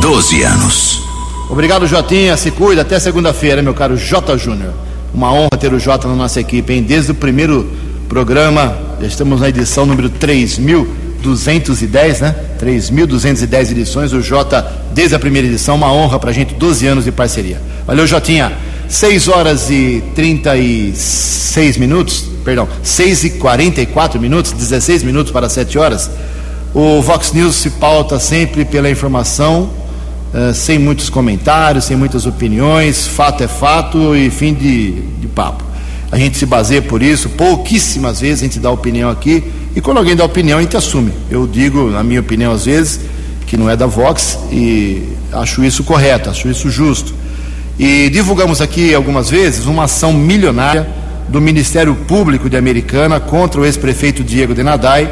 12 0.00 0.42
anos. 0.42 1.02
Obrigado, 1.50 1.86
Jotinha. 1.86 2.34
Se 2.34 2.50
cuida. 2.50 2.80
Até 2.80 2.98
segunda-feira, 2.98 3.60
meu 3.60 3.74
caro 3.74 3.94
J. 3.96 4.38
Júnior. 4.38 4.72
Uma 5.12 5.30
honra 5.30 5.50
ter 5.60 5.74
o 5.74 5.78
Jota 5.78 6.08
na 6.08 6.14
nossa 6.14 6.40
equipe, 6.40 6.72
hein? 6.72 6.82
Desde 6.82 7.10
o 7.10 7.14
primeiro 7.14 7.70
programa, 8.08 8.74
já 8.98 9.06
estamos 9.06 9.42
na 9.42 9.50
edição 9.50 9.84
número 9.84 10.08
3.210, 10.08 12.20
né? 12.22 12.34
3.210 12.58 13.72
edições. 13.72 14.14
O 14.14 14.22
Jota, 14.22 14.66
desde 14.94 15.14
a 15.14 15.18
primeira 15.18 15.46
edição, 15.46 15.74
uma 15.74 15.92
honra 15.92 16.18
pra 16.18 16.32
gente, 16.32 16.54
12 16.54 16.86
anos 16.86 17.04
de 17.04 17.12
parceria. 17.12 17.60
Valeu, 17.86 18.06
Jotinha. 18.06 18.50
6 18.92 19.28
horas 19.28 19.70
e 19.70 20.04
36 20.14 21.78
minutos, 21.78 22.26
perdão, 22.44 22.68
6 22.82 23.24
e 23.24 23.30
44 23.30 24.20
minutos, 24.20 24.52
16 24.52 25.02
minutos 25.02 25.32
para 25.32 25.48
7 25.48 25.78
horas. 25.78 26.10
O 26.74 27.00
Vox 27.00 27.32
News 27.32 27.54
se 27.56 27.70
pauta 27.70 28.20
sempre 28.20 28.66
pela 28.66 28.90
informação, 28.90 29.70
uh, 30.34 30.52
sem 30.52 30.78
muitos 30.78 31.08
comentários, 31.08 31.86
sem 31.86 31.96
muitas 31.96 32.26
opiniões, 32.26 33.06
fato 33.06 33.42
é 33.42 33.48
fato 33.48 34.14
e 34.14 34.28
fim 34.28 34.52
de, 34.52 34.92
de 34.92 35.26
papo. 35.26 35.64
A 36.10 36.18
gente 36.18 36.36
se 36.36 36.44
baseia 36.44 36.82
por 36.82 37.02
isso, 37.02 37.30
pouquíssimas 37.30 38.20
vezes 38.20 38.40
a 38.40 38.44
gente 38.44 38.60
dá 38.60 38.70
opinião 38.70 39.08
aqui, 39.08 39.42
e 39.74 39.80
quando 39.80 39.96
alguém 39.96 40.14
dá 40.14 40.22
opinião, 40.22 40.58
a 40.58 40.62
gente 40.62 40.76
assume. 40.76 41.14
Eu 41.30 41.46
digo, 41.46 41.90
na 41.90 42.04
minha 42.04 42.20
opinião, 42.20 42.52
às 42.52 42.66
vezes, 42.66 43.00
que 43.46 43.56
não 43.56 43.70
é 43.70 43.74
da 43.74 43.86
Vox, 43.86 44.38
e 44.50 45.02
acho 45.32 45.64
isso 45.64 45.82
correto, 45.82 46.28
acho 46.28 46.46
isso 46.46 46.68
justo. 46.68 47.21
E 47.78 48.08
divulgamos 48.10 48.60
aqui 48.60 48.94
algumas 48.94 49.30
vezes 49.30 49.66
uma 49.66 49.84
ação 49.84 50.12
milionária 50.12 50.88
do 51.28 51.40
Ministério 51.40 51.94
Público 51.94 52.50
de 52.50 52.56
Americana 52.56 53.18
contra 53.18 53.60
o 53.60 53.64
ex-prefeito 53.64 54.22
Diego 54.22 54.54
Denadai 54.54 55.10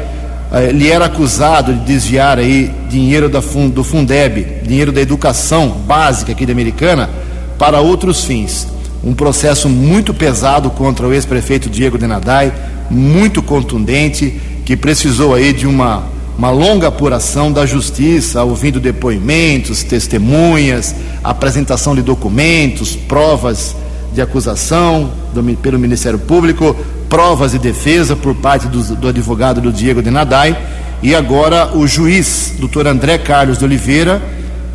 eh, 0.51 0.69
ele 0.69 0.89
era 0.89 1.05
acusado 1.05 1.73
de 1.73 1.79
desviar 1.85 2.37
aí 2.37 2.69
dinheiro 2.89 3.29
do 3.29 3.83
Fundeb, 3.83 4.45
dinheiro 4.63 4.91
da 4.91 4.99
educação 4.99 5.69
básica 5.69 6.33
aqui 6.33 6.45
da 6.45 6.51
Americana, 6.51 7.09
para 7.57 7.79
outros 7.79 8.25
fins. 8.25 8.67
Um 9.03 9.13
processo 9.13 9.69
muito 9.69 10.13
pesado 10.13 10.69
contra 10.69 11.07
o 11.07 11.13
ex-prefeito 11.13 11.69
Diego 11.69 11.97
Denadai, 11.97 12.51
muito 12.89 13.41
contundente, 13.41 14.39
que 14.65 14.75
precisou 14.75 15.33
aí 15.33 15.53
de 15.53 15.65
uma, 15.65 16.03
uma 16.41 16.49
longa 16.49 16.87
apuração 16.87 17.51
da 17.51 17.67
justiça, 17.67 18.43
ouvindo 18.43 18.79
depoimentos, 18.79 19.83
testemunhas, 19.83 20.95
apresentação 21.23 21.93
de 21.93 22.01
documentos, 22.01 22.95
provas 22.95 23.75
de 24.11 24.23
acusação 24.23 25.11
do, 25.35 25.43
pelo 25.57 25.77
Ministério 25.77 26.17
Público, 26.17 26.75
provas 27.07 27.51
de 27.51 27.59
defesa 27.59 28.15
por 28.15 28.33
parte 28.33 28.67
do, 28.67 28.81
do 28.95 29.07
advogado 29.09 29.61
do 29.61 29.71
Diego 29.71 30.01
de 30.01 30.09
Nadai 30.09 30.57
e 31.03 31.13
agora 31.13 31.77
o 31.77 31.85
juiz, 31.85 32.55
doutor 32.57 32.87
André 32.87 33.19
Carlos 33.19 33.59
de 33.59 33.63
Oliveira, 33.63 34.19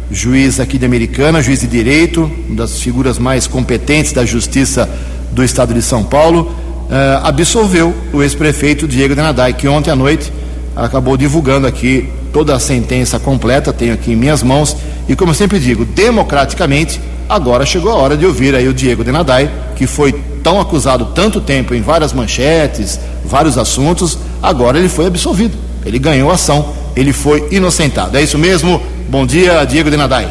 juiz 0.08 0.60
aqui 0.60 0.78
de 0.78 0.86
Americana, 0.86 1.42
juiz 1.42 1.62
de 1.62 1.66
direito, 1.66 2.30
uma 2.46 2.58
das 2.58 2.80
figuras 2.80 3.18
mais 3.18 3.48
competentes 3.48 4.12
da 4.12 4.24
justiça 4.24 4.88
do 5.32 5.42
estado 5.42 5.74
de 5.74 5.82
São 5.82 6.04
Paulo, 6.04 6.48
eh, 6.88 7.20
absolveu 7.24 7.92
o 8.12 8.22
ex-prefeito 8.22 8.86
Diego 8.86 9.16
de 9.16 9.20
Nadai, 9.20 9.52
que 9.52 9.66
ontem 9.66 9.90
à 9.90 9.96
noite 9.96 10.32
acabou 10.76 11.16
divulgando 11.16 11.66
aqui 11.66 12.08
toda 12.32 12.54
a 12.54 12.60
sentença 12.60 13.18
completa, 13.18 13.72
tenho 13.72 13.94
aqui 13.94 14.12
em 14.12 14.16
minhas 14.16 14.42
mãos, 14.42 14.76
e 15.08 15.16
como 15.16 15.30
eu 15.30 15.34
sempre 15.34 15.58
digo, 15.58 15.86
democraticamente, 15.86 17.00
agora 17.26 17.64
chegou 17.64 17.90
a 17.90 17.94
hora 17.94 18.16
de 18.16 18.26
ouvir 18.26 18.54
aí 18.54 18.68
o 18.68 18.74
Diego 18.74 19.02
de 19.02 19.10
Nadai, 19.10 19.50
que 19.74 19.86
foi 19.86 20.12
tão 20.42 20.60
acusado 20.60 21.06
tanto 21.06 21.40
tempo 21.40 21.74
em 21.74 21.80
várias 21.80 22.12
manchetes, 22.12 23.00
vários 23.24 23.56
assuntos, 23.56 24.18
agora 24.42 24.78
ele 24.78 24.88
foi 24.88 25.06
absolvido. 25.06 25.56
Ele 25.84 25.98
ganhou 25.98 26.30
ação, 26.30 26.72
ele 26.94 27.12
foi 27.12 27.48
inocentado. 27.50 28.16
É 28.16 28.22
isso 28.22 28.38
mesmo? 28.38 28.82
Bom 29.08 29.24
dia, 29.24 29.64
Diego 29.64 29.90
de 29.90 29.96
Nadai. 29.96 30.28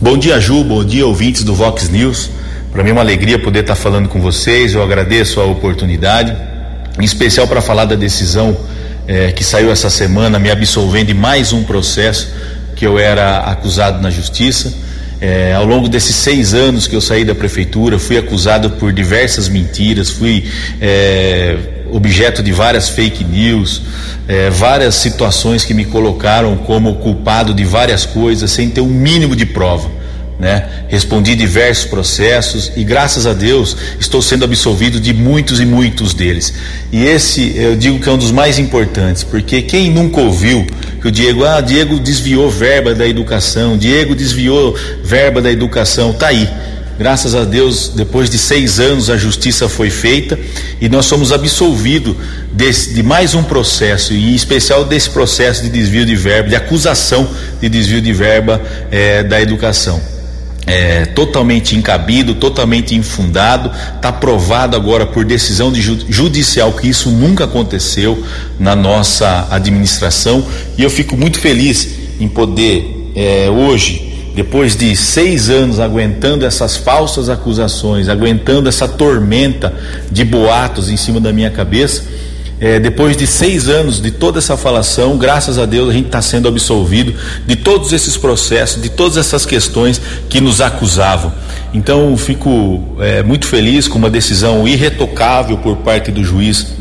Bom 0.00 0.16
dia, 0.18 0.40
Ju, 0.40 0.62
bom 0.62 0.84
dia, 0.84 1.06
ouvintes 1.06 1.42
do 1.42 1.54
Vox 1.54 1.88
News. 1.88 2.30
Para 2.70 2.84
mim 2.84 2.90
é 2.90 2.92
uma 2.92 3.00
alegria 3.00 3.38
poder 3.38 3.60
estar 3.60 3.74
falando 3.74 4.08
com 4.08 4.20
vocês, 4.20 4.74
eu 4.74 4.82
agradeço 4.82 5.40
a 5.40 5.44
oportunidade, 5.44 6.36
em 7.00 7.04
especial 7.04 7.48
para 7.48 7.60
falar 7.60 7.86
da 7.86 7.94
decisão 7.94 8.56
eh, 9.08 9.32
que 9.32 9.42
saiu 9.42 9.72
essa 9.72 9.88
semana, 9.88 10.38
me 10.38 10.50
absolvendo 10.50 11.06
de 11.06 11.14
mais 11.14 11.52
um 11.52 11.64
processo 11.64 12.28
que 12.76 12.86
eu 12.86 12.98
era 12.98 13.38
acusado 13.38 14.00
na 14.00 14.10
justiça. 14.10 14.72
É, 15.20 15.52
ao 15.54 15.64
longo 15.64 15.88
desses 15.88 16.14
seis 16.14 16.54
anos 16.54 16.86
que 16.86 16.94
eu 16.94 17.00
saí 17.00 17.24
da 17.24 17.34
prefeitura, 17.34 17.98
fui 17.98 18.16
acusado 18.16 18.70
por 18.70 18.92
diversas 18.92 19.48
mentiras, 19.48 20.10
fui 20.10 20.44
é, 20.80 21.56
objeto 21.90 22.40
de 22.40 22.52
várias 22.52 22.88
fake 22.88 23.24
news, 23.24 23.82
é, 24.28 24.48
várias 24.50 24.94
situações 24.94 25.64
que 25.64 25.74
me 25.74 25.86
colocaram 25.86 26.56
como 26.58 26.94
culpado 26.96 27.52
de 27.52 27.64
várias 27.64 28.06
coisas 28.06 28.52
sem 28.52 28.70
ter 28.70 28.80
um 28.80 28.86
mínimo 28.86 29.34
de 29.34 29.44
prova 29.44 29.97
né? 30.38 30.68
Respondi 30.88 31.34
diversos 31.34 31.84
processos 31.86 32.70
e 32.76 32.84
graças 32.84 33.26
a 33.26 33.32
Deus 33.32 33.76
estou 33.98 34.22
sendo 34.22 34.44
absolvido 34.44 35.00
de 35.00 35.12
muitos 35.12 35.60
e 35.60 35.66
muitos 35.66 36.14
deles. 36.14 36.54
E 36.92 37.04
esse 37.04 37.56
eu 37.56 37.74
digo 37.74 37.98
que 37.98 38.08
é 38.08 38.12
um 38.12 38.18
dos 38.18 38.30
mais 38.30 38.58
importantes, 38.58 39.24
porque 39.24 39.62
quem 39.62 39.90
nunca 39.90 40.20
ouviu 40.20 40.64
que 41.00 41.08
o 41.08 41.10
Diego, 41.10 41.44
ah, 41.44 41.60
Diego 41.60 41.98
desviou 41.98 42.48
verba 42.48 42.94
da 42.94 43.06
educação, 43.06 43.76
Diego 43.76 44.14
desviou 44.14 44.76
verba 45.02 45.42
da 45.42 45.50
educação, 45.50 46.12
tá 46.12 46.28
aí. 46.28 46.48
Graças 46.96 47.32
a 47.36 47.44
Deus, 47.44 47.92
depois 47.94 48.28
de 48.28 48.36
seis 48.36 48.80
anos, 48.80 49.08
a 49.08 49.16
justiça 49.16 49.68
foi 49.68 49.88
feita 49.88 50.36
e 50.80 50.88
nós 50.88 51.06
somos 51.06 51.30
absolvidos 51.30 52.16
de 52.52 53.02
mais 53.04 53.34
um 53.36 53.42
processo, 53.44 54.12
e 54.12 54.32
em 54.32 54.34
especial 54.34 54.84
desse 54.84 55.10
processo 55.10 55.62
de 55.62 55.68
desvio 55.68 56.04
de 56.04 56.16
verba, 56.16 56.48
de 56.48 56.56
acusação 56.56 57.28
de 57.60 57.68
desvio 57.68 58.00
de 58.00 58.12
verba 58.12 58.60
eh, 58.90 59.22
da 59.22 59.40
educação 59.40 60.17
é, 60.68 61.06
totalmente 61.06 61.74
encabido, 61.74 62.34
totalmente 62.34 62.94
infundado, 62.94 63.70
está 63.96 64.12
provado 64.12 64.76
agora 64.76 65.06
por 65.06 65.24
decisão 65.24 65.72
de 65.72 65.80
judicial 65.80 66.72
que 66.74 66.86
isso 66.86 67.10
nunca 67.10 67.44
aconteceu 67.44 68.22
na 68.60 68.76
nossa 68.76 69.48
administração. 69.50 70.44
E 70.76 70.82
eu 70.82 70.90
fico 70.90 71.16
muito 71.16 71.38
feliz 71.40 71.88
em 72.20 72.28
poder 72.28 73.10
é, 73.16 73.48
hoje, 73.48 74.32
depois 74.34 74.76
de 74.76 74.94
seis 74.94 75.48
anos 75.48 75.80
aguentando 75.80 76.44
essas 76.44 76.76
falsas 76.76 77.30
acusações, 77.30 78.06
aguentando 78.06 78.68
essa 78.68 78.86
tormenta 78.86 79.74
de 80.12 80.22
boatos 80.22 80.90
em 80.90 80.98
cima 80.98 81.18
da 81.18 81.32
minha 81.32 81.50
cabeça, 81.50 82.04
é, 82.60 82.80
depois 82.80 83.16
de 83.16 83.26
seis 83.26 83.68
anos 83.68 84.00
de 84.00 84.10
toda 84.10 84.38
essa 84.38 84.56
falação, 84.56 85.16
graças 85.16 85.58
a 85.58 85.66
Deus 85.66 85.90
a 85.90 85.92
gente 85.92 86.06
está 86.06 86.20
sendo 86.20 86.48
absolvido 86.48 87.14
de 87.46 87.56
todos 87.56 87.92
esses 87.92 88.16
processos, 88.16 88.82
de 88.82 88.88
todas 88.88 89.16
essas 89.16 89.46
questões 89.46 90.00
que 90.28 90.40
nos 90.40 90.60
acusavam. 90.60 91.32
Então 91.72 92.16
fico 92.16 92.96
é, 93.00 93.22
muito 93.22 93.46
feliz 93.46 93.86
com 93.86 93.98
uma 93.98 94.10
decisão 94.10 94.66
irretocável 94.66 95.58
por 95.58 95.76
parte 95.78 96.10
do 96.10 96.24
juiz 96.24 96.74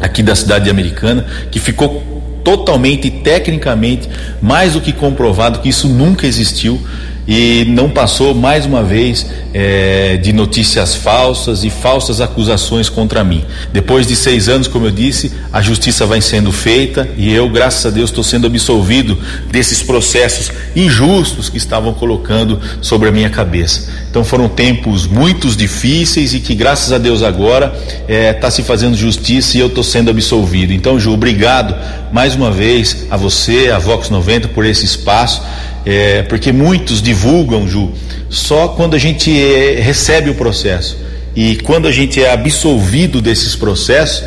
aqui 0.00 0.22
da 0.22 0.34
cidade 0.34 0.68
americana, 0.68 1.24
que 1.50 1.58
ficou 1.58 2.02
totalmente 2.44 3.06
e 3.06 3.10
tecnicamente 3.10 4.08
mais 4.40 4.72
do 4.72 4.80
que 4.80 4.92
comprovado 4.92 5.60
que 5.60 5.68
isso 5.68 5.88
nunca 5.88 6.26
existiu 6.26 6.80
e 7.26 7.64
não 7.68 7.88
passou 7.88 8.34
mais 8.34 8.66
uma 8.66 8.82
vez 8.82 9.26
é, 9.54 10.16
de 10.16 10.32
notícias 10.32 10.94
falsas 10.94 11.62
e 11.62 11.70
falsas 11.70 12.20
acusações 12.20 12.88
contra 12.88 13.22
mim. 13.22 13.44
Depois 13.72 14.06
de 14.06 14.16
seis 14.16 14.48
anos, 14.48 14.66
como 14.66 14.86
eu 14.86 14.90
disse, 14.90 15.32
a 15.52 15.60
justiça 15.60 16.04
vai 16.06 16.20
sendo 16.20 16.50
feita 16.50 17.08
e 17.16 17.32
eu, 17.32 17.48
graças 17.48 17.86
a 17.86 17.90
Deus, 17.90 18.10
estou 18.10 18.24
sendo 18.24 18.46
absolvido 18.46 19.16
desses 19.50 19.82
processos 19.82 20.50
injustos 20.74 21.48
que 21.48 21.58
estavam 21.58 21.92
colocando 21.92 22.60
sobre 22.80 23.08
a 23.08 23.12
minha 23.12 23.30
cabeça. 23.30 23.88
Então 24.10 24.24
foram 24.24 24.48
tempos 24.48 25.06
muito 25.06 25.48
difíceis 25.48 26.34
e 26.34 26.40
que, 26.40 26.54
graças 26.54 26.92
a 26.92 26.98
Deus, 26.98 27.22
agora 27.22 27.72
está 28.02 28.12
é, 28.12 28.32
tá 28.32 28.50
se 28.50 28.62
fazendo 28.62 28.96
justiça 28.96 29.56
e 29.56 29.60
eu 29.60 29.68
estou 29.68 29.84
sendo 29.84 30.10
absolvido. 30.10 30.72
Então, 30.72 30.98
Ju, 30.98 31.12
obrigado 31.12 31.74
mais 32.12 32.34
uma 32.34 32.50
vez 32.50 33.06
a 33.10 33.16
você, 33.16 33.70
a 33.70 33.78
Vox 33.78 34.10
90, 34.10 34.48
por 34.48 34.66
esse 34.66 34.84
espaço 34.84 35.42
é, 35.84 36.22
porque 36.22 36.52
muitos 36.52 37.02
divulgam, 37.02 37.66
Ju, 37.68 37.92
só 38.28 38.68
quando 38.68 38.94
a 38.94 38.98
gente 38.98 39.30
é, 39.30 39.80
recebe 39.80 40.30
o 40.30 40.34
processo. 40.34 40.98
E 41.34 41.56
quando 41.56 41.88
a 41.88 41.92
gente 41.92 42.22
é 42.22 42.30
absolvido 42.30 43.20
desses 43.20 43.56
processos, 43.56 44.22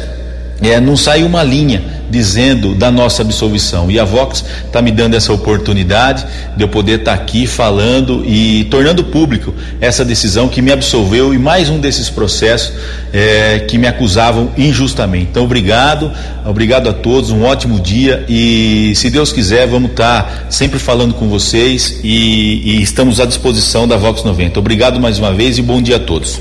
é, 0.62 0.80
não 0.80 0.96
sai 0.96 1.24
uma 1.24 1.44
linha 1.44 1.84
dizendo 2.10 2.74
da 2.76 2.92
nossa 2.92 3.22
absolvição. 3.22 3.90
E 3.90 4.00
a 4.00 4.06
Vox 4.06 4.44
está 4.66 4.82
me 4.82 4.92
dando 4.92 5.16
essa 5.16 5.34
oportunidade 5.34 6.26
de 6.56 6.64
eu 6.64 6.68
poder 6.68 7.00
estar 7.00 7.18
tá 7.18 7.22
aqui 7.22 7.46
falando 7.48 8.24
e 8.26 8.66
tornando 8.66 9.04
público 9.04 9.54
essa 9.82 10.06
decisão 10.06 10.48
que 10.48 10.62
me 10.62 10.72
absolveu 10.72 11.34
e 11.34 11.38
mais 11.38 11.70
um 11.70 11.80
desses 11.80 12.10
processos 12.10 12.74
é, 13.12 13.60
que 13.68 13.78
me 13.78 13.88
acusavam 13.88 14.52
injustamente. 14.58 15.28
Então, 15.32 15.44
obrigado, 15.44 16.12
obrigado 16.46 16.90
a 16.90 16.94
todos, 16.94 17.32
um 17.32 17.44
ótimo 17.44 17.80
dia 17.80 18.24
e, 18.30 18.94
se 18.96 19.10
Deus 19.10 19.32
quiser, 19.32 19.68
vamos 19.68 19.92
estar 19.92 20.24
tá 20.24 20.46
sempre 20.50 20.80
falando 20.80 21.14
com 21.14 21.28
vocês 21.28 22.00
e, 22.04 22.78
e 22.78 22.82
estamos 22.82 23.20
à 23.20 23.26
disposição 23.26 23.88
da 23.88 23.98
Vox 23.98 24.24
90. 24.24 24.60
Obrigado 24.60 25.00
mais 25.00 25.20
uma 25.20 25.34
vez 25.34 25.58
e 25.58 25.62
bom 25.62 25.82
dia 25.82 25.98
a 25.98 26.00
todos. 26.00 26.40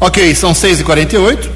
Ok, 0.00 0.34
são 0.34 0.52
6h48 0.52 1.53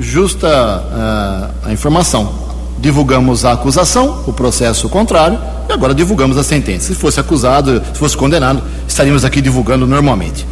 justa 0.00 0.48
uh, 0.48 1.68
a 1.68 1.72
informação. 1.72 2.50
Divulgamos 2.78 3.44
a 3.44 3.52
acusação, 3.52 4.24
o 4.26 4.32
processo 4.32 4.88
contrário, 4.88 5.38
e 5.68 5.72
agora 5.72 5.94
divulgamos 5.94 6.38
a 6.38 6.42
sentença. 6.42 6.88
Se 6.88 6.94
fosse 6.94 7.20
acusado, 7.20 7.82
se 7.92 7.98
fosse 7.98 8.16
condenado, 8.16 8.62
estaríamos 8.88 9.24
aqui 9.24 9.40
divulgando 9.40 9.86
normalmente. 9.86 10.46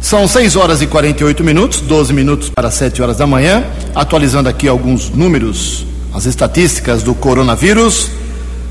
São 0.00 0.26
6 0.26 0.56
horas 0.56 0.82
e 0.82 0.86
48 0.86 1.44
minutos, 1.44 1.80
12 1.80 2.12
minutos 2.12 2.48
para 2.48 2.70
7 2.70 3.02
horas 3.02 3.18
da 3.18 3.26
manhã. 3.26 3.64
Atualizando 3.94 4.48
aqui 4.48 4.66
alguns 4.66 5.10
números, 5.10 5.86
as 6.12 6.24
estatísticas 6.24 7.02
do 7.02 7.14
coronavírus. 7.14 8.04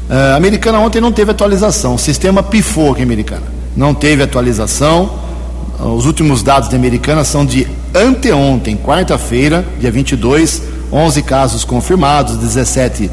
Uh, 0.09 0.33
a 0.33 0.35
americana 0.35 0.79
ontem 0.79 0.99
não 0.99 1.11
teve 1.11 1.31
atualização, 1.31 1.95
o 1.95 1.99
sistema 1.99 2.41
pifou 2.41 2.91
aqui 2.91 3.03
americana. 3.03 3.43
Não 3.75 3.93
teve 3.93 4.23
atualização. 4.23 5.23
Os 5.79 6.05
últimos 6.05 6.43
dados 6.43 6.69
da 6.69 6.75
americana 6.75 7.23
são 7.23 7.45
de 7.45 7.67
anteontem, 7.93 8.75
quarta-feira, 8.77 9.65
dia 9.79 9.91
22, 9.91 10.61
11 10.91 11.21
casos 11.23 11.63
confirmados, 11.65 12.37
17 12.37 13.09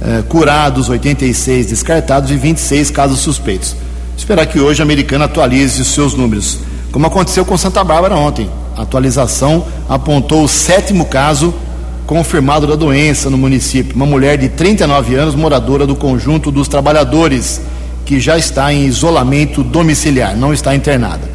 eh, 0.00 0.22
curados, 0.28 0.88
86 0.88 1.66
descartados 1.66 2.30
e 2.30 2.36
26 2.36 2.90
casos 2.90 3.20
suspeitos. 3.20 3.76
Esperar 4.16 4.46
que 4.46 4.60
hoje 4.60 4.82
a 4.82 4.84
americana 4.84 5.24
atualize 5.24 5.80
os 5.80 5.88
seus 5.88 6.14
números, 6.14 6.58
como 6.90 7.06
aconteceu 7.06 7.44
com 7.44 7.56
Santa 7.56 7.82
Bárbara 7.82 8.16
ontem. 8.16 8.50
A 8.76 8.82
atualização 8.82 9.64
apontou 9.88 10.44
o 10.44 10.48
sétimo 10.48 11.06
caso 11.06 11.54
confirmado 12.06 12.66
da 12.66 12.74
doença 12.74 13.30
no 13.30 13.38
município. 13.38 13.94
Uma 13.94 14.06
mulher 14.06 14.36
de 14.36 14.48
39 14.48 15.14
anos, 15.14 15.34
moradora 15.34 15.86
do 15.86 15.94
conjunto 15.94 16.50
dos 16.50 16.68
trabalhadores, 16.68 17.60
que 18.04 18.20
já 18.20 18.36
está 18.36 18.72
em 18.72 18.84
isolamento 18.84 19.62
domiciliar, 19.62 20.36
não 20.36 20.52
está 20.52 20.74
internada. 20.74 21.30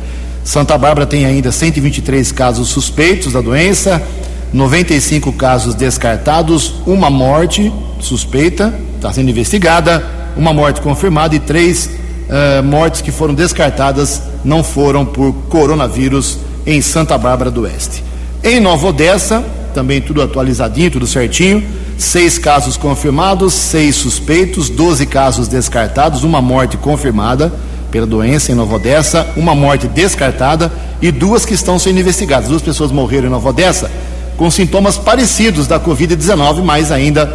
Santa 0.47 0.77
Bárbara 0.77 1.05
tem 1.05 1.25
ainda 1.25 1.51
123 1.51 2.31
casos 2.31 2.69
suspeitos 2.69 3.33
da 3.33 3.41
doença, 3.41 4.01
95 4.53 5.33
casos 5.33 5.75
descartados, 5.75 6.75
uma 6.85 7.09
morte 7.09 7.69
suspeita, 7.99 8.73
está 8.95 9.11
sendo 9.11 9.29
investigada, 9.29 10.01
uma 10.37 10.53
morte 10.53 10.79
confirmada 10.79 11.35
e 11.35 11.39
três 11.39 11.87
uh, 12.29 12.63
mortes 12.63 13.01
que 13.01 13.11
foram 13.11 13.33
descartadas 13.33 14.21
não 14.41 14.63
foram 14.63 15.05
por 15.05 15.33
coronavírus 15.49 16.39
em 16.65 16.81
Santa 16.81 17.17
Bárbara 17.17 17.51
do 17.51 17.63
Oeste. 17.63 18.01
Em 18.41 18.61
Nova 18.61 18.87
Odessa, 18.87 19.43
também 19.73 19.99
tudo 19.99 20.21
atualizadinho, 20.21 20.91
tudo 20.91 21.05
certinho, 21.05 21.61
seis 21.97 22.37
casos 22.37 22.77
confirmados, 22.77 23.53
seis 23.53 23.97
suspeitos, 23.97 24.69
12 24.69 25.07
casos 25.07 25.49
descartados, 25.49 26.23
uma 26.23 26.41
morte 26.41 26.77
confirmada 26.77 27.51
pela 27.97 28.05
doença 28.05 28.51
em 28.51 28.55
Nova 28.55 28.75
Odessa, 28.75 29.25
uma 29.35 29.55
morte 29.55 29.87
descartada 29.87 30.71
e 31.01 31.11
duas 31.11 31.47
que 31.47 31.55
estão 31.55 31.79
sendo 31.79 31.99
investigadas. 31.99 32.47
Duas 32.47 32.61
pessoas 32.61 32.91
morreram 32.91 33.25
em 33.25 33.31
Nova 33.31 33.49
Odessa 33.49 33.89
com 34.37 34.51
sintomas 34.51 34.99
parecidos 34.99 35.65
da 35.65 35.79
Covid-19, 35.79 36.61
mas 36.61 36.91
ainda 36.91 37.27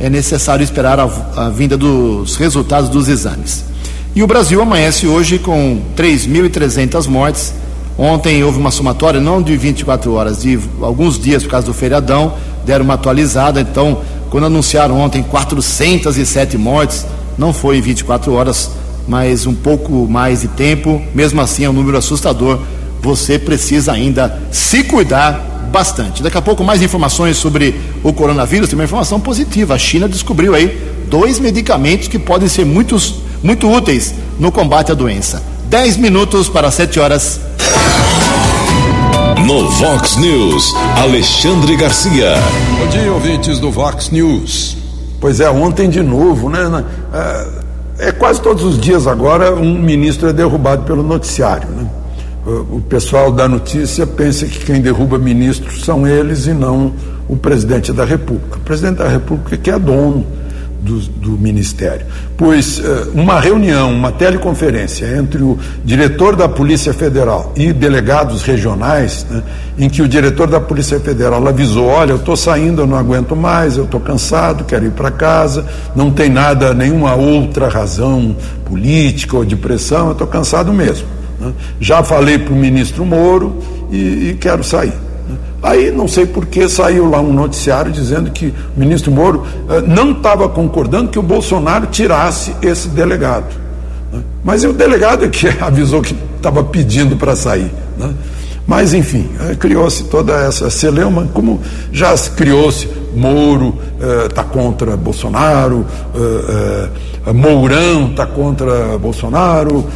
é 0.00 0.08
necessário 0.08 0.64
esperar 0.64 0.98
a, 0.98 1.10
a 1.36 1.50
vinda 1.50 1.76
dos 1.76 2.36
resultados 2.36 2.88
dos 2.88 3.06
exames. 3.06 3.66
E 4.14 4.22
o 4.22 4.26
Brasil 4.26 4.62
amanhece 4.62 5.06
hoje 5.06 5.38
com 5.38 5.82
3.300 5.94 7.06
mortes. 7.06 7.52
Ontem 7.98 8.42
houve 8.42 8.58
uma 8.58 8.70
somatória, 8.70 9.20
não 9.20 9.42
de 9.42 9.54
24 9.58 10.10
horas, 10.14 10.40
de 10.40 10.58
alguns 10.80 11.18
dias 11.18 11.42
por 11.42 11.50
causa 11.50 11.66
do 11.66 11.74
feriadão, 11.74 12.32
deram 12.64 12.86
uma 12.86 12.94
atualizada. 12.94 13.60
Então, 13.60 14.00
quando 14.30 14.46
anunciaram 14.46 14.98
ontem 14.98 15.22
407 15.22 16.56
mortes, 16.56 17.04
não 17.36 17.52
foi 17.52 17.76
em 17.76 17.82
24 17.82 18.32
horas, 18.32 18.70
mas 19.06 19.46
um 19.46 19.54
pouco 19.54 20.06
mais 20.08 20.42
de 20.42 20.48
tempo, 20.48 21.02
mesmo 21.14 21.40
assim 21.40 21.64
é 21.64 21.70
um 21.70 21.72
número 21.72 21.96
assustador. 21.96 22.58
Você 23.00 23.38
precisa 23.38 23.92
ainda 23.92 24.40
se 24.50 24.84
cuidar 24.84 25.68
bastante. 25.72 26.22
Daqui 26.22 26.38
a 26.38 26.42
pouco 26.42 26.62
mais 26.62 26.82
informações 26.82 27.36
sobre 27.36 27.74
o 28.02 28.12
coronavírus, 28.12 28.68
tem 28.68 28.78
uma 28.78 28.84
informação 28.84 29.18
positiva. 29.18 29.74
A 29.74 29.78
China 29.78 30.08
descobriu 30.08 30.54
aí 30.54 30.78
dois 31.08 31.38
medicamentos 31.38 32.08
que 32.08 32.18
podem 32.18 32.48
ser 32.48 32.64
muitos, 32.64 33.16
muito 33.42 33.68
úteis 33.70 34.14
no 34.38 34.52
combate 34.52 34.92
à 34.92 34.94
doença. 34.94 35.42
Dez 35.68 35.96
minutos 35.96 36.48
para 36.48 36.70
sete 36.70 37.00
horas. 37.00 37.40
No 39.46 39.68
Vox 39.70 40.16
News, 40.16 40.72
Alexandre 40.96 41.76
Garcia. 41.76 42.34
Bom 42.78 42.86
dia, 42.88 43.12
ouvintes 43.12 43.58
do 43.58 43.70
Vox 43.70 44.10
News. 44.10 44.76
Pois 45.20 45.40
é, 45.40 45.50
ontem 45.50 45.88
de 45.88 46.02
novo, 46.02 46.48
né? 46.48 46.84
É 47.12 47.61
é 48.02 48.10
quase 48.10 48.42
todos 48.42 48.64
os 48.64 48.78
dias 48.78 49.06
agora 49.06 49.54
um 49.54 49.78
ministro 49.78 50.28
é 50.28 50.32
derrubado 50.32 50.82
pelo 50.82 51.04
noticiário. 51.04 51.68
Né? 51.68 51.86
O 52.44 52.80
pessoal 52.80 53.30
da 53.30 53.46
notícia 53.46 54.04
pensa 54.04 54.44
que 54.44 54.64
quem 54.64 54.80
derruba 54.80 55.16
ministros 55.18 55.84
são 55.84 56.04
eles 56.04 56.46
e 56.46 56.52
não 56.52 56.92
o 57.28 57.36
presidente 57.36 57.92
da 57.92 58.04
República. 58.04 58.56
O 58.56 58.60
presidente 58.60 58.96
da 58.96 59.08
República 59.08 59.56
que 59.56 59.70
é 59.70 59.78
dono 59.78 60.26
do, 60.82 60.98
do, 60.98 61.30
Ministério. 61.38 62.04
Pois 62.36 62.78
uh, 62.78 63.12
uma 63.14 63.38
reunião, 63.40 63.92
uma 63.92 64.10
teleconferência 64.10 65.16
entre 65.16 65.42
o 65.42 65.58
diretor 65.84 66.34
da 66.34 66.48
Polícia 66.48 66.92
Federal 66.92 67.52
e 67.56 67.72
delegados 67.72 68.42
regionais, 68.42 69.24
né, 69.30 69.42
em 69.78 69.88
que 69.88 70.02
o 70.02 70.08
diretor 70.08 70.48
da 70.48 70.60
Polícia 70.60 70.98
Federal 70.98 71.46
avisou: 71.46 71.86
olha, 71.86 72.10
eu 72.10 72.16
estou 72.16 72.36
saindo, 72.36 72.82
eu 72.82 72.86
não 72.86 72.96
aguento 72.96 73.36
mais, 73.36 73.76
eu 73.76 73.84
estou 73.84 74.00
cansado, 74.00 74.64
quero 74.64 74.84
ir 74.84 74.90
para 74.90 75.10
casa, 75.10 75.64
não 75.94 76.10
tem 76.10 76.28
nada, 76.28 76.74
nenhuma 76.74 77.14
outra 77.14 77.68
razão 77.68 78.36
política 78.64 79.36
ou 79.36 79.44
de 79.44 79.54
pressão, 79.54 80.06
eu 80.06 80.12
estou 80.12 80.26
cansado 80.26 80.72
mesmo. 80.72 81.06
Né. 81.38 81.52
Já 81.80 82.02
falei 82.02 82.38
para 82.38 82.52
o 82.52 82.56
ministro 82.56 83.04
Moro 83.06 83.56
e, 83.90 84.30
e 84.30 84.36
quero 84.40 84.64
sair. 84.64 85.11
Aí 85.62 85.92
não 85.92 86.08
sei 86.08 86.26
por 86.26 86.46
que 86.46 86.68
saiu 86.68 87.08
lá 87.08 87.20
um 87.20 87.32
noticiário 87.32 87.92
dizendo 87.92 88.30
que 88.32 88.52
o 88.76 88.80
ministro 88.80 89.12
Moro 89.12 89.46
eh, 89.70 89.80
não 89.82 90.10
estava 90.10 90.48
concordando 90.48 91.10
que 91.10 91.18
o 91.18 91.22
Bolsonaro 91.22 91.86
tirasse 91.86 92.52
esse 92.60 92.88
delegado. 92.88 93.54
Né? 94.12 94.20
Mas 94.42 94.64
o 94.64 94.72
delegado 94.72 95.24
é 95.24 95.28
que 95.28 95.46
avisou 95.62 96.02
que 96.02 96.16
estava 96.36 96.64
pedindo 96.64 97.16
para 97.16 97.36
sair. 97.36 97.70
Né? 97.96 98.12
Mas, 98.66 98.94
enfim, 98.94 99.28
eh, 99.40 99.54
criou-se 99.56 100.04
toda 100.04 100.32
essa 100.34 100.70
celeuma, 100.70 101.26
como 101.34 101.60
já 101.92 102.14
criou-se 102.36 102.88
Moro 103.14 103.76
está 104.28 104.42
eh, 104.42 104.44
contra 104.50 104.96
Bolsonaro, 104.96 105.84
eh, 106.14 107.32
Mourão 107.32 108.10
está 108.10 108.26
contra 108.26 108.98
Bolsonaro, 108.98 109.86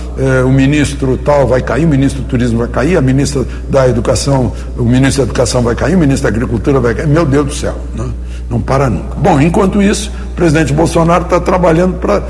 o 0.44 0.48
ministro 0.48 1.16
tal 1.16 1.44
vai 1.44 1.60
cair, 1.60 1.84
o 1.84 1.88
ministro 1.88 2.22
do 2.22 2.28
Turismo 2.28 2.58
vai 2.58 2.68
cair, 2.68 2.96
a 2.96 3.00
ministra 3.00 3.44
da 3.68 3.88
Educação, 3.88 4.52
o 4.78 4.84
ministro 4.84 5.24
da 5.24 5.30
Educação 5.30 5.60
vai 5.60 5.74
cair, 5.74 5.96
o 5.96 5.98
ministro 5.98 6.30
da 6.30 6.36
Agricultura 6.36 6.78
vai 6.78 6.94
cair. 6.94 7.08
Meu 7.08 7.26
Deus 7.26 7.46
do 7.46 7.54
céu. 7.54 7.74
Né? 7.96 8.08
não 8.48 8.60
para 8.60 8.88
nunca. 8.88 9.16
Bom, 9.16 9.40
enquanto 9.40 9.82
isso, 9.82 10.08
o 10.30 10.36
presidente 10.36 10.72
Bolsonaro 10.72 11.24
está 11.24 11.40
trabalhando 11.40 11.94
para 11.94 12.22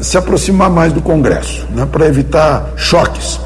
se 0.00 0.16
aproximar 0.16 0.70
mais 0.70 0.92
do 0.92 1.02
Congresso, 1.02 1.66
né, 1.74 1.84
para 1.90 2.06
evitar 2.06 2.70
choques. 2.76 3.40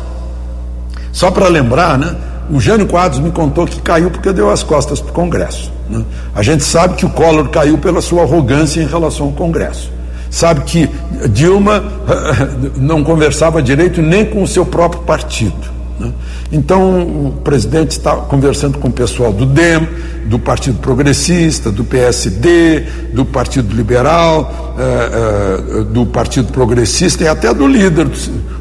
Só 1.12 1.30
para 1.30 1.48
lembrar, 1.48 1.96
né, 1.96 2.14
o 2.50 2.60
Jânio 2.60 2.86
Quadros 2.86 3.20
me 3.20 3.30
contou 3.30 3.66
que 3.66 3.80
caiu 3.80 4.10
porque 4.10 4.32
deu 4.32 4.50
as 4.50 4.62
costas 4.62 5.00
para 5.00 5.10
o 5.10 5.14
Congresso. 5.14 5.72
Né? 5.88 6.04
A 6.34 6.42
gente 6.42 6.64
sabe 6.64 6.94
que 6.94 7.06
o 7.06 7.10
Collor 7.10 7.48
caiu 7.48 7.78
pela 7.78 8.00
sua 8.00 8.22
arrogância 8.22 8.80
em 8.80 8.86
relação 8.86 9.26
ao 9.26 9.32
Congresso. 9.32 9.90
Sabe 10.30 10.62
que 10.62 10.88
Dilma 11.30 11.82
não 12.76 13.02
conversava 13.02 13.62
direito 13.62 14.00
nem 14.00 14.24
com 14.24 14.42
o 14.42 14.46
seu 14.46 14.64
próprio 14.64 15.02
partido. 15.02 15.80
Né? 15.98 16.12
Então, 16.50 17.02
o 17.26 17.32
presidente 17.44 17.92
está 17.92 18.16
conversando 18.16 18.78
com 18.78 18.88
o 18.88 18.92
pessoal 18.92 19.32
do 19.32 19.46
DEM, 19.46 19.86
do 20.26 20.38
Partido 20.38 20.78
Progressista, 20.78 21.70
do 21.70 21.84
PSD, 21.84 22.80
do 23.12 23.24
Partido 23.24 23.74
Liberal, 23.74 24.74
eh, 24.78 25.10
eh, 25.12 25.84
do 25.84 26.06
Partido 26.06 26.52
Progressista 26.52 27.24
e 27.24 27.28
até 27.28 27.52
do 27.52 27.66
líder, 27.66 28.08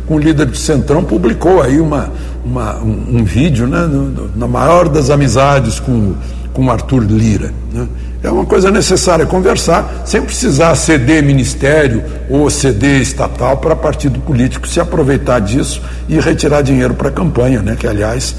com 0.07 0.15
o 0.15 0.19
líder 0.19 0.45
do 0.45 0.57
Centrão, 0.57 1.03
publicou 1.03 1.61
aí 1.61 1.79
uma, 1.79 2.11
uma 2.43 2.75
um, 2.77 3.17
um, 3.17 3.23
vídeo, 3.23 3.67
né, 3.67 3.81
no, 3.81 4.31
na 4.35 4.47
maior 4.47 4.89
das 4.89 5.09
amizades 5.09 5.79
com, 5.79 6.15
com 6.53 6.71
Arthur 6.71 7.03
Lira. 7.03 7.53
Né? 7.73 7.87
É 8.21 8.29
uma 8.29 8.45
coisa 8.45 8.69
necessária 8.69 9.25
conversar, 9.25 10.03
sem 10.05 10.21
precisar 10.21 10.75
ceder 10.75 11.23
ministério 11.23 12.03
ou 12.29 12.49
ceder 12.49 13.01
estatal 13.01 13.57
para 13.57 13.75
partido 13.75 14.19
político 14.19 14.67
se 14.67 14.79
aproveitar 14.79 15.39
disso 15.39 15.81
e 16.07 16.19
retirar 16.19 16.61
dinheiro 16.61 16.93
para 16.93 17.09
a 17.09 17.11
campanha, 17.11 17.61
né? 17.61 17.77
que 17.79 17.87
aliás 17.87 18.35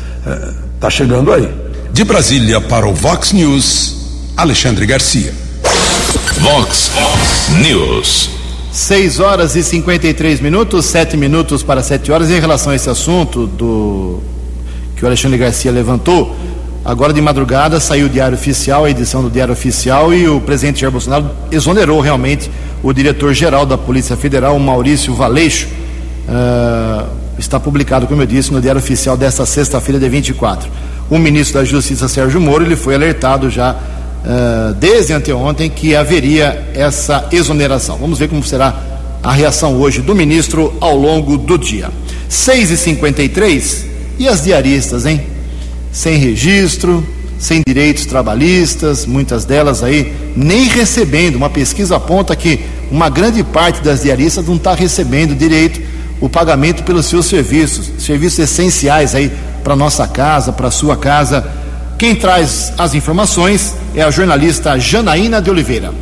está 0.74 0.88
é, 0.88 0.90
chegando 0.90 1.32
aí. 1.32 1.48
De 1.92 2.04
Brasília 2.04 2.60
para 2.60 2.86
o 2.86 2.94
Vox 2.94 3.32
News, 3.32 3.96
Alexandre 4.36 4.86
Garcia. 4.86 5.32
Vox 6.40 6.90
News. 7.60 8.39
6 8.72 9.20
horas 9.20 9.56
e 9.56 9.62
53 9.62 10.40
minutos, 10.40 10.87
7 10.87 11.16
minutos 11.16 11.62
para 11.62 11.83
7 11.83 12.12
horas. 12.12 12.30
Em 12.30 12.40
relação 12.40 12.72
a 12.72 12.76
esse 12.76 12.88
assunto 12.88 13.46
do 13.46 14.20
que 14.96 15.04
o 15.04 15.06
Alexandre 15.06 15.38
Garcia 15.38 15.70
levantou, 15.72 16.37
Agora 16.83 17.12
de 17.12 17.20
madrugada 17.20 17.78
saiu 17.78 18.06
o 18.06 18.09
Diário 18.09 18.37
Oficial, 18.37 18.87
a 18.87 18.90
edição 18.90 19.22
do 19.22 19.28
Diário 19.28 19.52
Oficial, 19.52 20.14
e 20.14 20.26
o 20.26 20.40
presidente 20.40 20.80
Jair 20.80 20.90
Bolsonaro 20.90 21.30
exonerou 21.52 22.00
realmente 22.00 22.50
o 22.83 22.90
diretor-geral 22.90 23.66
da 23.66 23.76
Polícia 23.76 24.16
Federal, 24.16 24.59
Maurício 24.59 25.14
Valeixo. 25.14 25.68
Uh, 26.26 27.06
está 27.38 27.61
publicado, 27.61 28.06
como 28.06 28.22
eu 28.22 28.26
disse, 28.26 28.50
no 28.50 28.62
Diário 28.62 28.78
Oficial 28.78 29.14
desta 29.14 29.44
sexta-feira, 29.44 30.00
de 30.00 30.09
24. 30.09 30.70
O 31.11 31.18
ministro 31.18 31.61
da 31.61 31.64
Justiça, 31.66 32.09
Sérgio 32.09 32.40
Moro, 32.40 32.64
ele 32.64 32.76
foi 32.76 32.94
alertado 32.94 33.50
já 33.50 33.76
uh, 34.24 34.74
desde 34.74 35.12
anteontem 35.12 35.68
que 35.70 35.94
haveria 35.94 36.70
essa 36.74 37.28
exoneração. 37.33 37.96
Vamos 37.98 38.18
ver 38.18 38.28
como 38.28 38.42
será 38.42 38.74
a 39.22 39.33
reação 39.33 39.76
hoje 39.76 40.00
do 40.00 40.14
ministro 40.14 40.74
ao 40.80 40.96
longo 40.96 41.37
do 41.37 41.59
dia. 41.59 41.90
6h53 42.30 43.85
e 44.18 44.28
as 44.28 44.44
diaristas, 44.44 45.06
hein? 45.06 45.20
sem 45.92 46.16
registro, 46.16 47.04
sem 47.38 47.62
direitos 47.66 48.06
trabalhistas, 48.06 49.06
muitas 49.06 49.44
delas 49.44 49.83
aí 49.83 50.14
nem 50.37 50.68
recebendo. 50.68 51.37
Uma 51.37 51.50
pesquisa 51.50 51.96
aponta 51.96 52.37
que 52.37 52.61
uma 52.90 53.09
grande 53.09 53.42
parte 53.42 53.83
das 53.83 54.02
diaristas 54.02 54.46
não 54.46 54.56
está 54.56 54.74
recebendo 54.74 55.35
direito 55.35 55.80
o 56.20 56.28
pagamento 56.28 56.83
pelos 56.85 57.06
seus 57.06 57.26
serviços, 57.26 57.90
serviços 57.98 58.40
essenciais 58.40 59.14
aí 59.14 59.33
para 59.64 59.74
nossa 59.74 60.06
casa, 60.06 60.52
para 60.52 60.70
sua 60.70 60.96
casa. 60.96 61.59
Quem 62.00 62.14
traz 62.14 62.72
as 62.78 62.94
informações 62.94 63.74
é 63.94 64.00
a 64.00 64.10
jornalista 64.10 64.78
Janaína 64.78 65.42
de 65.42 65.50
Oliveira. 65.50 65.92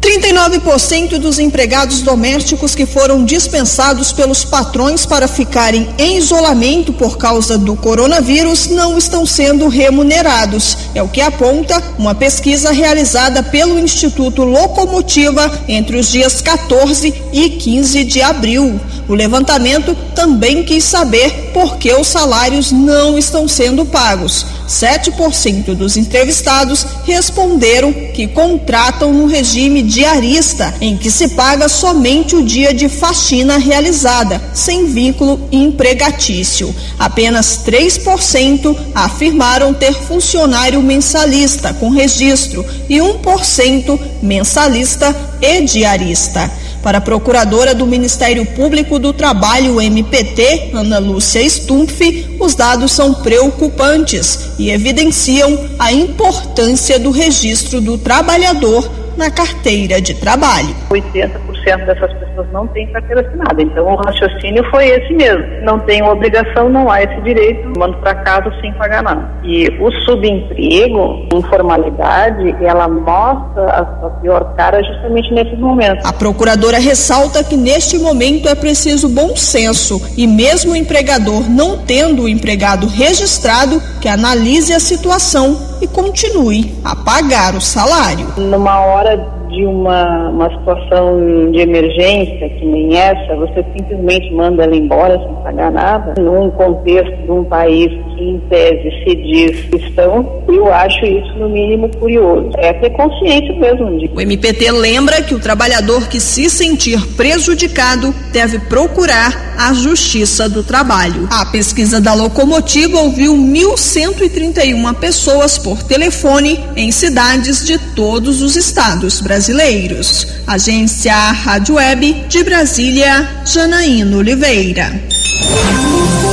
39% 0.00 1.16
dos 1.18 1.38
empregados 1.38 2.00
domésticos 2.00 2.74
que 2.74 2.84
foram 2.84 3.24
dispensados 3.24 4.12
pelos 4.12 4.44
patrões 4.44 5.06
para 5.06 5.28
ficarem 5.28 5.88
em 5.96 6.16
isolamento 6.16 6.92
por 6.92 7.16
causa 7.16 7.56
do 7.56 7.76
coronavírus 7.76 8.66
não 8.66 8.98
estão 8.98 9.24
sendo 9.24 9.68
remunerados. 9.68 10.76
É 10.92 11.00
o 11.00 11.08
que 11.08 11.20
aponta 11.20 11.80
uma 11.96 12.12
pesquisa 12.12 12.72
realizada 12.72 13.44
pelo 13.44 13.78
Instituto 13.78 14.42
Locomotiva 14.42 15.48
entre 15.68 15.98
os 15.98 16.10
dias 16.10 16.40
14 16.40 17.14
e 17.32 17.50
15 17.50 18.02
de 18.02 18.20
abril. 18.22 18.80
O 19.08 19.14
levantamento 19.14 19.96
também 20.16 20.64
quis 20.64 20.82
saber 20.82 21.52
por 21.52 21.76
que 21.76 21.92
os 21.92 22.08
salários 22.08 22.72
não 22.72 23.16
estão 23.16 23.46
sendo 23.46 23.84
pagos. 23.86 24.58
7% 24.70 25.74
dos 25.74 25.96
entrevistados 25.96 26.86
responderam 27.04 27.92
que 27.92 28.28
contratam 28.28 29.12
no 29.12 29.26
regime 29.26 29.82
diarista, 29.82 30.72
em 30.80 30.96
que 30.96 31.10
se 31.10 31.30
paga 31.30 31.68
somente 31.68 32.36
o 32.36 32.44
dia 32.44 32.72
de 32.72 32.88
faxina 32.88 33.58
realizada, 33.58 34.40
sem 34.54 34.86
vínculo 34.86 35.48
empregatício. 35.50 36.72
Apenas 36.98 37.62
3% 37.66 38.76
afirmaram 38.94 39.74
ter 39.74 39.92
funcionário 39.92 40.80
mensalista 40.80 41.74
com 41.74 41.90
registro 41.90 42.64
e 42.88 42.98
1% 42.98 43.98
mensalista 44.22 45.14
e 45.42 45.62
diarista. 45.62 46.50
Para 46.82 46.96
a 46.96 47.00
procuradora 47.00 47.74
do 47.74 47.86
Ministério 47.86 48.46
Público 48.46 48.98
do 48.98 49.12
Trabalho, 49.12 49.80
MPT, 49.80 50.70
Ana 50.72 50.98
Lúcia 50.98 51.46
Stumpf, 51.48 52.00
os 52.40 52.54
dados 52.54 52.90
são 52.92 53.12
preocupantes 53.12 54.52
e 54.58 54.70
evidenciam 54.70 55.68
a 55.78 55.92
importância 55.92 56.98
do 56.98 57.10
registro 57.10 57.80
do 57.80 57.98
trabalhador 57.98 58.90
na 59.16 59.30
carteira 59.30 60.00
de 60.00 60.14
trabalho. 60.14 60.74
80% 60.90 61.49
dessas 61.64 62.12
pessoas 62.14 62.46
não 62.52 62.66
têm 62.68 62.86
carteira 62.88 63.20
assinada. 63.20 63.62
Então 63.62 63.86
o 63.86 63.96
raciocínio 63.96 64.64
foi 64.70 64.88
esse 64.88 65.12
mesmo. 65.12 65.44
Não 65.62 65.78
tem 65.80 66.02
obrigação, 66.02 66.68
não 66.68 66.90
há 66.90 67.02
esse 67.02 67.20
direito, 67.20 67.72
mando 67.78 67.96
para 67.98 68.14
casa 68.16 68.52
sem 68.60 68.72
pagar 68.74 69.02
nada. 69.02 69.28
E 69.42 69.68
o 69.80 69.90
subemprego, 70.04 71.28
informalidade, 71.32 72.56
ela 72.64 72.88
mostra 72.88 73.66
a 73.66 74.00
sua 74.00 74.10
pior 74.20 74.54
cara 74.56 74.82
justamente 74.82 75.32
nesses 75.32 75.58
momentos. 75.58 76.04
A 76.04 76.12
procuradora 76.12 76.78
ressalta 76.78 77.44
que 77.44 77.56
neste 77.56 77.98
momento 77.98 78.48
é 78.48 78.54
preciso 78.54 79.08
bom 79.08 79.36
senso 79.36 80.00
e 80.16 80.26
mesmo 80.26 80.72
o 80.72 80.76
empregador 80.76 81.48
não 81.48 81.78
tendo 81.78 82.22
o 82.22 82.28
empregado 82.28 82.86
registrado, 82.86 83.80
que 84.00 84.08
analise 84.08 84.72
a 84.72 84.80
situação 84.80 85.70
e 85.80 85.86
continue 85.86 86.74
a 86.84 86.94
pagar 86.94 87.54
o 87.54 87.60
salário. 87.60 88.26
Numa 88.36 88.80
hora 88.80 89.39
de 89.50 89.66
uma, 89.66 90.28
uma 90.28 90.50
situação 90.50 91.50
de 91.50 91.60
emergência, 91.60 92.48
que 92.48 92.64
nem 92.64 92.96
essa, 92.96 93.36
você 93.36 93.64
simplesmente 93.76 94.32
manda 94.32 94.64
ela 94.64 94.76
embora 94.76 95.18
sem 95.18 95.34
pagar 95.42 95.70
nada, 95.70 96.14
num 96.20 96.50
contexto 96.50 97.16
de 97.22 97.30
um 97.30 97.44
país 97.44 97.90
em 98.22 98.38
tese, 98.48 98.90
se 99.04 99.16
diz 99.16 99.64
cristão, 99.70 100.44
eu 100.48 100.72
acho 100.72 101.04
isso, 101.04 101.38
no 101.38 101.48
mínimo, 101.48 101.88
curioso. 101.96 102.50
É 102.58 102.72
ter 102.72 102.90
consciência 102.90 103.54
mesmo 103.54 103.98
de. 103.98 104.10
O 104.14 104.20
MPT 104.20 104.70
lembra 104.70 105.22
que 105.22 105.34
o 105.34 105.40
trabalhador 105.40 106.08
que 106.08 106.20
se 106.20 106.48
sentir 106.48 107.00
prejudicado 107.16 108.14
deve 108.32 108.58
procurar 108.58 109.54
a 109.58 109.72
Justiça 109.74 110.48
do 110.48 110.62
Trabalho. 110.62 111.28
A 111.30 111.46
pesquisa 111.46 112.00
da 112.00 112.14
Locomotiva 112.14 112.98
ouviu 113.00 113.34
1.131 113.34 114.94
pessoas 114.94 115.58
por 115.58 115.82
telefone 115.82 116.58
em 116.76 116.90
cidades 116.90 117.64
de 117.64 117.78
todos 117.94 118.42
os 118.42 118.56
estados 118.56 119.20
brasileiros 119.20 119.40
brasileiros. 119.40 120.26
Agência 120.46 121.14
Rádio 121.14 121.76
Web 121.76 122.26
de 122.28 122.44
Brasília, 122.44 123.28
Janaína 123.44 124.16
Oliveira. 124.16 125.00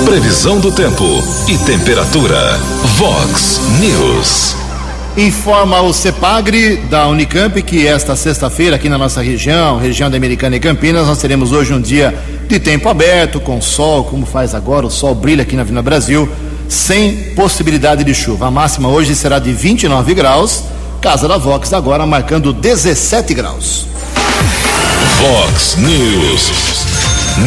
Previsão 0.05 0.59
do 0.59 0.71
tempo 0.71 1.03
e 1.47 1.57
temperatura. 1.57 2.57
Vox 2.97 3.59
News. 3.79 4.55
Informa 5.17 5.81
o 5.81 5.93
CEPAGRE 5.93 6.77
da 6.89 7.07
Unicamp 7.07 7.61
que 7.61 7.87
esta 7.87 8.15
sexta-feira, 8.15 8.75
aqui 8.75 8.89
na 8.89 8.97
nossa 8.97 9.21
região, 9.21 9.77
região 9.77 10.09
da 10.09 10.17
Americana 10.17 10.55
e 10.55 10.59
Campinas, 10.59 11.07
nós 11.07 11.19
teremos 11.19 11.51
hoje 11.51 11.73
um 11.73 11.81
dia 11.81 12.13
de 12.47 12.59
tempo 12.59 12.87
aberto, 12.87 13.39
com 13.39 13.61
sol, 13.61 14.03
como 14.05 14.25
faz 14.25 14.55
agora, 14.55 14.85
o 14.85 14.91
sol 14.91 15.13
brilha 15.13 15.43
aqui 15.43 15.55
na 15.55 15.63
Vila 15.63 15.81
Brasil, 15.81 16.29
sem 16.69 17.33
possibilidade 17.35 18.03
de 18.03 18.13
chuva. 18.13 18.47
A 18.47 18.51
máxima 18.51 18.89
hoje 18.89 19.15
será 19.15 19.39
de 19.39 19.51
29 19.51 20.13
graus 20.13 20.63
Casa 21.01 21.27
da 21.27 21.37
Vox 21.37 21.71
agora 21.73 22.05
marcando 22.05 22.51
17 22.51 23.33
graus. 23.33 23.85
Vox 25.21 25.75
News. 25.77 26.51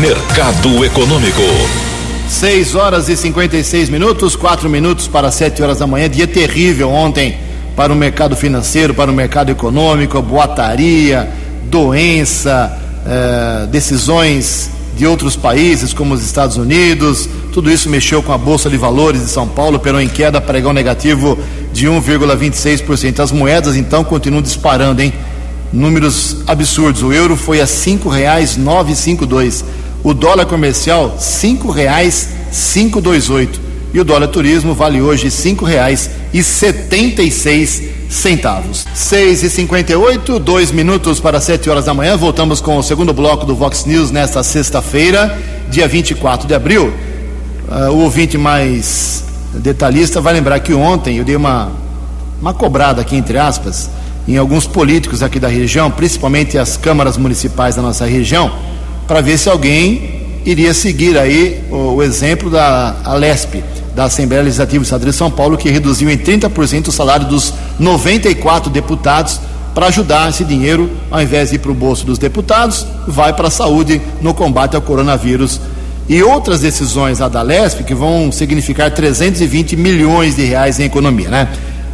Mercado 0.01 0.85
Econômico. 0.85 1.90
6 2.31 2.75
horas 2.77 3.09
e 3.09 3.17
56 3.17 3.91
minutos, 3.91 4.37
4 4.37 4.71
minutos 4.71 5.09
para 5.09 5.33
7 5.33 5.61
horas 5.65 5.81
da 5.81 5.87
manhã. 5.87 6.09
Dia 6.09 6.29
terrível 6.29 6.89
ontem 6.89 7.37
para 7.75 7.93
o 7.93 7.97
mercado 7.97 8.37
financeiro, 8.37 8.95
para 8.95 9.11
o 9.11 9.15
mercado 9.15 9.51
econômico, 9.51 10.23
boataria, 10.23 11.29
doença, 11.65 12.79
eh, 13.05 13.67
decisões 13.67 14.71
de 14.97 15.05
outros 15.09 15.35
países, 15.35 15.93
como 15.93 16.15
os 16.15 16.25
Estados 16.25 16.57
Unidos. 16.57 17.29
Tudo 17.53 17.69
isso 17.69 17.91
mexeu 17.91 18.23
com 18.23 18.33
a 18.33 18.39
Bolsa 18.39 18.71
de 18.71 18.77
Valores 18.77 19.23
de 19.23 19.29
São 19.29 19.49
Paulo, 19.49 19.79
operou 19.79 20.01
em 20.01 20.09
queda, 20.09 20.41
pregão 20.41 20.73
negativo 20.73 21.37
de 21.73 21.89
1,26%. 21.89 23.19
As 23.19 23.33
moedas, 23.33 23.77
então, 23.77 24.05
continuam 24.05 24.41
disparando, 24.41 25.03
hein? 25.03 25.13
Números 25.73 26.45
absurdos. 26.47 27.03
O 27.03 27.13
euro 27.13 27.37
foi 27.37 27.61
a 27.61 27.65
R$ 27.65 27.71
5,952. 27.71 29.65
O 30.03 30.15
dólar 30.15 30.47
comercial, 30.47 31.11
R$ 31.11 31.19
5,528. 31.19 33.61
E 33.93 34.01
o 34.01 34.05
dólar 34.05 34.29
turismo 34.29 34.73
vale 34.75 35.03
hoje 35.03 35.25
R$ 35.25 35.31
5,76 35.31 37.83
centavos. 38.09 38.87
6 38.95 39.43
e 39.43 39.51
58 39.51 40.39
dois 40.39 40.73
minutos 40.73 41.21
para 41.21 41.39
7 41.41 41.69
horas 41.69 41.85
da 41.85 41.93
manhã. 41.95 42.17
Voltamos 42.17 42.61
com 42.61 42.77
o 42.77 42.83
segundo 42.83 43.13
bloco 43.13 43.45
do 43.45 43.55
Vox 43.55 43.85
News 43.85 44.11
nesta 44.11 44.43
sexta-feira, 44.43 45.39
dia 45.69 45.87
24 45.87 46.49
de 46.49 46.55
abril. 46.55 46.93
Uh, 47.69 47.93
o 47.93 47.99
ouvinte 48.01 48.39
mais 48.39 49.25
detalhista 49.55 50.21
vai 50.21 50.33
lembrar 50.33 50.61
que 50.61 50.73
ontem 50.73 51.19
eu 51.19 51.25
dei 51.25 51.35
uma, 51.37 51.73
uma 52.41 52.55
cobrada 52.55 53.01
aqui, 53.01 53.17
entre 53.17 53.39
aspas, 53.39 53.91
em 54.27 54.37
alguns 54.37 54.67
políticos 54.67 55.23
aqui 55.23 55.39
da 55.39 55.47
região, 55.49 55.91
principalmente 55.91 56.59
as 56.59 56.77
câmaras 56.77 57.17
municipais 57.17 57.77
da 57.77 57.83
nossa 57.83 58.05
região, 58.07 58.53
para 59.11 59.21
ver 59.21 59.37
se 59.39 59.49
alguém 59.49 60.21
iria 60.47 60.73
seguir 60.73 61.19
aí 61.19 61.65
o, 61.69 61.95
o 61.95 62.03
exemplo 62.05 62.49
da 62.49 62.95
Alesp 63.05 63.57
da 63.93 64.05
Assembleia 64.05 64.45
Legislativa 64.45 64.81
do 64.81 64.85
Estado 64.85 65.05
de 65.05 65.13
São 65.13 65.29
Paulo, 65.29 65.59
que 65.59 65.69
reduziu 65.69 66.09
em 66.09 66.17
30% 66.17 66.87
o 66.87 66.93
salário 66.93 67.27
dos 67.27 67.53
94 67.77 68.71
deputados 68.71 69.41
para 69.75 69.87
ajudar 69.87 70.31
esse 70.31 70.45
dinheiro, 70.45 70.89
ao 71.11 71.21
invés 71.21 71.49
de 71.51 71.57
ir 71.57 71.59
para 71.59 71.73
o 71.73 71.75
bolso 71.75 72.07
dos 72.07 72.19
deputados, 72.19 72.87
vai 73.05 73.33
para 73.33 73.49
a 73.49 73.51
saúde 73.51 74.01
no 74.21 74.33
combate 74.33 74.77
ao 74.77 74.83
coronavírus. 74.83 75.61
E 76.09 76.23
outras 76.23 76.61
decisões 76.61 77.19
da 77.19 77.43
Lesp 77.43 77.83
que 77.83 77.97
vão 77.97 78.31
significar 78.31 78.93
320 78.93 79.77
milhões 79.77 80.37
de 80.37 80.45
reais 80.45 80.79
em 80.79 80.85
economia, 80.85 81.29
né? 81.29 81.49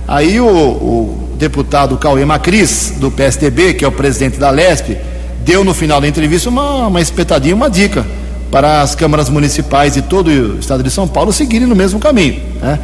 Aí 0.06 0.38
o, 0.38 0.46
o 0.46 1.28
deputado 1.38 1.96
Cauê 1.96 2.26
Macris, 2.26 2.92
do 2.98 3.10
PSDB, 3.10 3.72
que 3.72 3.86
é 3.86 3.88
o 3.88 3.92
presidente 3.92 4.38
da 4.38 4.50
Lesp, 4.50 4.98
deu 5.44 5.64
no 5.64 5.74
final 5.74 6.00
da 6.00 6.08
entrevista 6.08 6.48
uma, 6.48 6.86
uma 6.86 7.00
espetadinha, 7.00 7.54
uma 7.54 7.70
dica 7.70 8.04
para 8.50 8.82
as 8.82 8.94
câmaras 8.94 9.28
municipais 9.28 9.94
de 9.94 10.02
todo 10.02 10.28
o 10.28 10.58
estado 10.58 10.82
de 10.82 10.90
São 10.90 11.06
Paulo 11.06 11.32
seguirem 11.32 11.66
no 11.66 11.74
mesmo 11.74 11.98
caminho. 11.98 12.40
Né? 12.60 12.78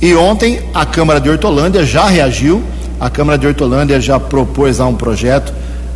E 0.00 0.14
ontem 0.14 0.60
a 0.74 0.84
Câmara 0.84 1.20
de 1.20 1.30
Hortolândia 1.30 1.84
já 1.84 2.06
reagiu, 2.06 2.62
a 2.98 3.08
Câmara 3.08 3.38
de 3.38 3.46
Hortolândia 3.46 4.00
já 4.00 4.18
propôs 4.18 4.78
lá 4.78 4.86
um 4.86 4.94
projeto 4.94 5.52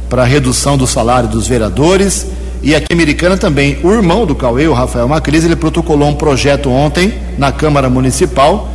para 0.08 0.24
redução 0.24 0.76
do 0.76 0.86
salário 0.86 1.28
dos 1.28 1.46
vereadores. 1.46 2.26
E 2.62 2.74
aqui 2.74 2.86
em 2.90 2.94
Americana 2.94 3.36
também, 3.36 3.78
o 3.82 3.92
irmão 3.92 4.26
do 4.26 4.34
Cauê, 4.34 4.66
o 4.66 4.72
Rafael 4.72 5.06
Macris, 5.08 5.44
ele 5.44 5.56
protocolou 5.56 6.08
um 6.08 6.14
projeto 6.14 6.70
ontem 6.70 7.14
na 7.38 7.52
Câmara 7.52 7.90
Municipal, 7.90 8.68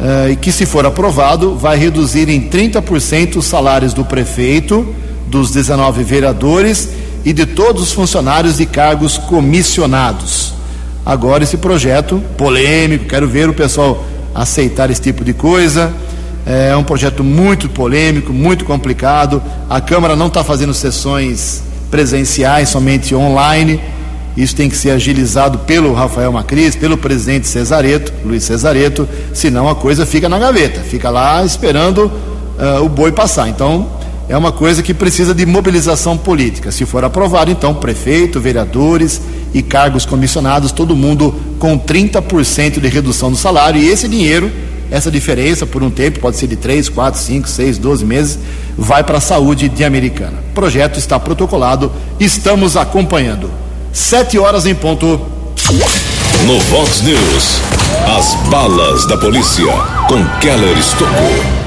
eh, 0.00 0.36
que, 0.40 0.50
se 0.50 0.66
for 0.66 0.84
aprovado, 0.84 1.54
vai 1.54 1.78
reduzir 1.78 2.28
em 2.28 2.48
30% 2.48 3.36
os 3.36 3.46
salários 3.46 3.94
do 3.94 4.04
prefeito, 4.04 4.94
dos 5.28 5.50
19 5.50 6.02
vereadores 6.02 6.88
e 7.24 7.32
de 7.32 7.46
todos 7.46 7.82
os 7.82 7.92
funcionários 7.92 8.56
de 8.56 8.66
cargos 8.66 9.18
comissionados. 9.18 10.54
Agora 11.04 11.44
esse 11.44 11.56
projeto 11.56 12.22
polêmico, 12.36 13.06
quero 13.06 13.28
ver 13.28 13.48
o 13.48 13.54
pessoal 13.54 14.04
aceitar 14.34 14.90
esse 14.90 15.00
tipo 15.00 15.24
de 15.24 15.32
coisa. 15.32 15.92
É 16.46 16.74
um 16.76 16.84
projeto 16.84 17.22
muito 17.22 17.68
polêmico, 17.68 18.32
muito 18.32 18.64
complicado. 18.64 19.42
A 19.68 19.80
Câmara 19.80 20.16
não 20.16 20.28
está 20.28 20.42
fazendo 20.42 20.72
sessões 20.72 21.62
presenciais, 21.90 22.68
somente 22.68 23.14
online. 23.14 23.80
Isso 24.36 24.54
tem 24.54 24.68
que 24.68 24.76
ser 24.76 24.92
agilizado 24.92 25.58
pelo 25.58 25.92
Rafael 25.92 26.32
Macris, 26.32 26.76
pelo 26.76 26.96
presidente 26.96 27.48
Cesareto, 27.48 28.12
Luiz 28.24 28.44
Cesareto, 28.44 29.08
senão 29.34 29.68
a 29.68 29.74
coisa 29.74 30.06
fica 30.06 30.28
na 30.28 30.38
gaveta, 30.38 30.80
fica 30.80 31.10
lá 31.10 31.44
esperando 31.44 32.04
uh, 32.04 32.84
o 32.84 32.88
boi 32.88 33.10
passar. 33.10 33.48
Então, 33.48 33.97
é 34.28 34.36
uma 34.36 34.52
coisa 34.52 34.82
que 34.82 34.92
precisa 34.92 35.34
de 35.34 35.46
mobilização 35.46 36.16
política. 36.16 36.70
Se 36.70 36.84
for 36.84 37.02
aprovado, 37.02 37.50
então, 37.50 37.74
prefeito, 37.74 38.38
vereadores 38.38 39.20
e 39.54 39.62
cargos 39.62 40.04
comissionados, 40.04 40.70
todo 40.70 40.94
mundo 40.94 41.34
com 41.58 41.78
30% 41.78 42.78
de 42.78 42.88
redução 42.88 43.30
do 43.30 43.36
salário, 43.36 43.80
e 43.80 43.88
esse 43.88 44.06
dinheiro, 44.06 44.50
essa 44.90 45.10
diferença, 45.10 45.64
por 45.66 45.82
um 45.82 45.90
tempo, 45.90 46.20
pode 46.20 46.36
ser 46.36 46.46
de 46.46 46.56
3, 46.56 46.88
4, 46.90 47.18
5, 47.18 47.48
6, 47.48 47.78
12 47.78 48.04
meses, 48.04 48.38
vai 48.76 49.02
para 49.02 49.18
a 49.18 49.20
saúde 49.20 49.68
de 49.68 49.82
Americana. 49.82 50.38
O 50.50 50.54
projeto 50.54 50.98
está 50.98 51.18
protocolado, 51.18 51.90
estamos 52.20 52.76
acompanhando. 52.76 53.50
Sete 53.92 54.38
horas 54.38 54.66
em 54.66 54.74
ponto. 54.74 55.20
No 56.46 56.60
Vox 56.60 57.00
News, 57.02 57.60
as 58.16 58.34
balas 58.48 59.06
da 59.06 59.16
polícia 59.16 59.72
com 60.08 60.24
Keller 60.40 60.78
Estocou. 60.78 61.57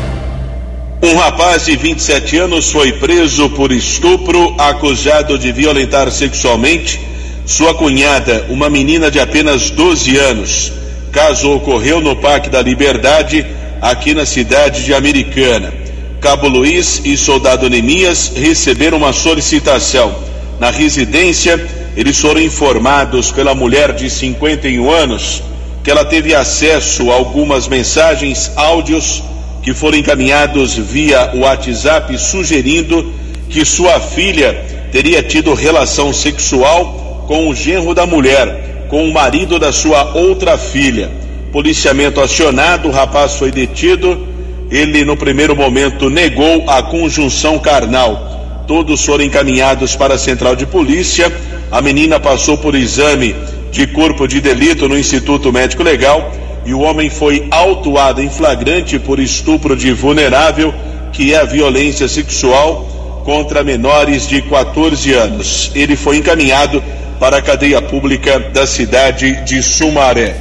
Um 1.04 1.16
rapaz 1.16 1.66
de 1.66 1.76
27 1.76 2.38
anos 2.38 2.72
foi 2.72 2.94
preso 2.94 3.50
por 3.50 3.72
estupro, 3.72 4.54
acusado 4.56 5.36
de 5.36 5.52
violentar 5.52 6.12
sexualmente 6.12 7.00
sua 7.44 7.74
cunhada, 7.74 8.46
uma 8.50 8.70
menina 8.70 9.10
de 9.10 9.20
apenas 9.20 9.72
12 9.72 10.16
anos. 10.18 10.72
Caso 11.12 11.52
ocorreu 11.54 12.00
no 12.02 12.16
Parque 12.16 12.52
da 12.52 12.62
Liberdade, 12.62 13.44
aqui 13.82 14.14
na 14.14 14.28
cidade 14.28 14.86
de 14.86 14.94
Americana. 14.94 15.74
Cabo 16.22 16.48
Luiz 16.48 17.02
e 17.04 17.18
soldado 17.18 17.68
Nemias 17.68 18.32
receberam 18.36 19.00
uma 19.00 19.12
solicitação. 19.12 20.14
Na 20.60 20.70
residência, 20.70 21.60
eles 21.98 22.20
foram 22.20 22.40
informados 22.40 23.32
pela 23.32 23.56
mulher 23.56 23.92
de 23.94 24.08
51 24.08 24.88
anos 24.88 25.42
que 25.84 25.90
ela 25.90 26.06
teve 26.06 26.36
acesso 26.36 27.10
a 27.10 27.16
algumas 27.16 27.68
mensagens, 27.68 28.52
áudios 28.56 29.24
que 29.62 29.74
foram 29.74 29.98
encaminhados 29.98 30.76
via 30.76 31.32
WhatsApp 31.36 32.18
sugerindo 32.18 33.14
que 33.50 33.64
sua 33.64 34.00
filha 34.00 34.66
teria 34.92 35.22
tido 35.22 35.54
relação 35.54 36.12
sexual 36.12 37.26
com 37.28 37.48
o 37.48 37.56
genro 37.56 37.94
da 37.94 38.06
mulher, 38.06 38.88
com 38.90 39.08
o 39.08 39.14
marido 39.14 39.60
da 39.60 39.72
sua 39.72 40.16
outra 40.16 40.58
filha. 40.58 41.12
Policiamento 41.52 42.20
acionado, 42.22 42.88
o 42.88 42.92
rapaz 42.92 43.36
foi 43.36 43.52
detido. 43.52 44.28
Ele, 44.70 45.04
no 45.04 45.18
primeiro 45.18 45.56
momento, 45.56 46.10
negou 46.10 46.64
a 46.68 46.82
conjunção 46.82 47.60
carnal. 47.60 48.64
Todos 48.68 49.04
foram 49.04 49.26
encaminhados 49.26 49.96
para 49.96 50.16
a 50.16 50.18
central 50.18 50.56
de 50.56 50.66
polícia. 50.66 51.32
A 51.70 51.82
menina 51.82 52.20
passou 52.20 52.58
por 52.58 52.74
exame 52.74 53.36
de 53.72 53.86
corpo 53.88 54.28
de 54.28 54.40
delito 54.40 54.88
no 54.88 54.98
Instituto 54.98 55.52
Médico 55.52 55.84
Legal 55.84 56.41
e 56.66 56.74
o 56.74 56.80
homem 56.80 57.10
foi 57.10 57.48
autuado 57.50 58.22
em 58.22 58.30
flagrante 58.30 59.00
por 59.00 59.20
estupro 59.20 59.76
de 59.76 59.92
vulnerável, 59.92 60.74
que 61.12 61.34
é 61.34 61.40
a 61.40 61.46
violência 61.46 62.08
sexual 62.08 63.22
contra 63.24 63.64
menores 63.64 64.28
de 64.28 64.42
14 64.42 65.14
anos. 65.14 65.72
Ele 65.76 65.96
foi 65.96 66.18
encaminhado 66.18 66.84
para 67.20 67.38
a 67.38 67.42
cadeia 67.42 67.82
pública 67.82 68.40
da 68.40 68.66
cidade 68.66 69.44
de 69.44 69.62
Sumaré. 69.62 70.36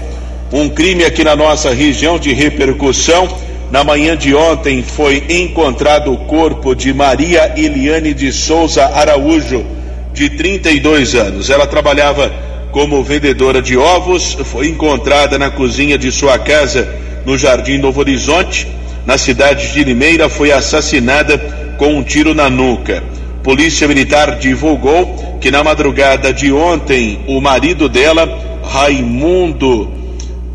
Um 0.53 0.69
crime 0.69 1.05
aqui 1.05 1.23
na 1.23 1.37
nossa 1.37 1.73
região 1.73 2.19
de 2.19 2.33
repercussão. 2.33 3.29
Na 3.71 3.85
manhã 3.85 4.17
de 4.17 4.35
ontem 4.35 4.83
foi 4.83 5.25
encontrado 5.29 6.13
o 6.13 6.19
corpo 6.19 6.75
de 6.75 6.93
Maria 6.93 7.53
Eliane 7.57 8.13
de 8.13 8.33
Souza 8.33 8.85
Araújo, 8.87 9.65
de 10.13 10.29
32 10.31 11.15
anos. 11.15 11.51
Ela 11.51 11.67
trabalhava 11.67 12.33
como 12.73 13.03
vendedora 13.03 13.61
de 13.61 13.77
ovos, 13.77 14.37
foi 14.45 14.69
encontrada 14.69 15.39
na 15.39 15.51
cozinha 15.51 15.99
de 15.99 16.13
sua 16.13 16.39
casa 16.39 16.89
no 17.27 17.37
Jardim 17.37 17.79
Novo 17.79 18.01
Horizonte, 18.01 18.67
na 19.05 19.19
cidade 19.19 19.73
de 19.73 19.85
Limeira, 19.85 20.29
foi 20.29 20.53
assassinada 20.53 21.39
com 21.79 21.95
um 21.97 22.03
tiro 22.03 22.35
na 22.35 22.49
nuca. 22.49 23.03
Polícia 23.43 23.89
Militar 23.89 24.39
divulgou 24.39 25.39
que 25.41 25.51
na 25.51 25.65
madrugada 25.65 26.33
de 26.33 26.53
ontem, 26.53 27.21
o 27.27 27.41
marido 27.41 27.89
dela, 27.89 28.29
Raimundo 28.63 29.91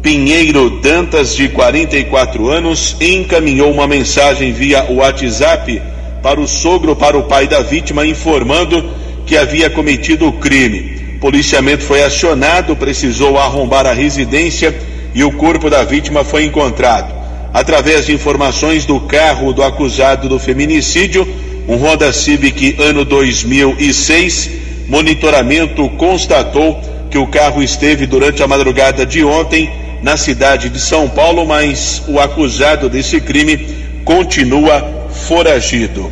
Pinheiro 0.01 0.69
Dantas, 0.81 1.35
de 1.35 1.49
44 1.49 2.47
anos, 2.47 2.95
encaminhou 3.01 3.71
uma 3.71 3.87
mensagem 3.87 4.53
via 4.53 4.85
WhatsApp 4.89 5.81
para 6.21 6.39
o 6.39 6.47
sogro, 6.47 6.95
para 6.95 7.17
o 7.17 7.23
pai 7.23 7.47
da 7.47 7.61
vítima, 7.61 8.05
informando 8.05 8.85
que 9.25 9.35
havia 9.35 9.69
cometido 9.69 10.27
o 10.27 10.33
crime 10.33 10.94
policiamento 11.25 11.83
foi 11.83 12.03
acionado, 12.03 12.75
precisou 12.75 13.39
arrombar 13.39 13.87
a 13.87 13.93
residência 13.93 14.77
e 15.11 15.23
o 15.23 15.31
corpo 15.31 15.71
da 15.71 15.83
vítima 15.83 16.23
foi 16.23 16.45
encontrado. 16.45 17.11
Através 17.51 18.05
de 18.05 18.13
informações 18.13 18.85
do 18.85 18.99
carro 18.99 19.51
do 19.51 19.63
acusado 19.63 20.29
do 20.29 20.37
feminicídio, 20.37 21.27
um 21.67 21.77
Honda 21.77 22.13
Civic 22.13 22.75
ano 22.79 23.03
2006, 23.03 24.51
monitoramento 24.87 25.89
constatou 25.97 26.79
que 27.09 27.17
o 27.17 27.25
carro 27.25 27.63
esteve 27.63 28.05
durante 28.05 28.43
a 28.43 28.47
madrugada 28.47 29.03
de 29.03 29.25
ontem 29.25 29.71
na 30.03 30.17
cidade 30.17 30.69
de 30.69 30.79
São 30.79 31.09
Paulo, 31.09 31.43
mas 31.43 32.03
o 32.07 32.19
acusado 32.19 32.87
desse 32.87 33.19
crime 33.19 33.67
continua 34.03 35.07
foragido. 35.09 36.11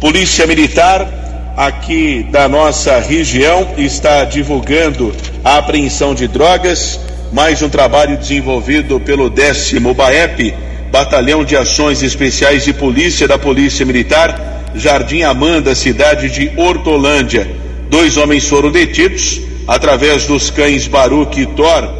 Polícia 0.00 0.48
Militar 0.48 1.17
aqui 1.58 2.24
da 2.30 2.48
nossa 2.48 3.00
região 3.00 3.74
está 3.76 4.22
divulgando 4.22 5.12
a 5.42 5.58
apreensão 5.58 6.14
de 6.14 6.28
drogas, 6.28 7.00
mais 7.32 7.60
um 7.62 7.68
trabalho 7.68 8.16
desenvolvido 8.16 9.00
pelo 9.00 9.28
décimo 9.28 9.92
BAEP, 9.92 10.54
Batalhão 10.92 11.44
de 11.44 11.56
Ações 11.56 12.00
Especiais 12.00 12.64
de 12.64 12.72
Polícia 12.72 13.26
da 13.26 13.36
Polícia 13.36 13.84
Militar, 13.84 14.70
Jardim 14.76 15.22
Amanda, 15.22 15.74
cidade 15.74 16.30
de 16.30 16.52
Hortolândia. 16.56 17.50
Dois 17.90 18.16
homens 18.16 18.46
foram 18.46 18.70
detidos 18.70 19.40
através 19.66 20.28
dos 20.28 20.50
cães 20.50 20.86
Baruque 20.86 21.40
e 21.40 21.46
Thor. 21.46 21.92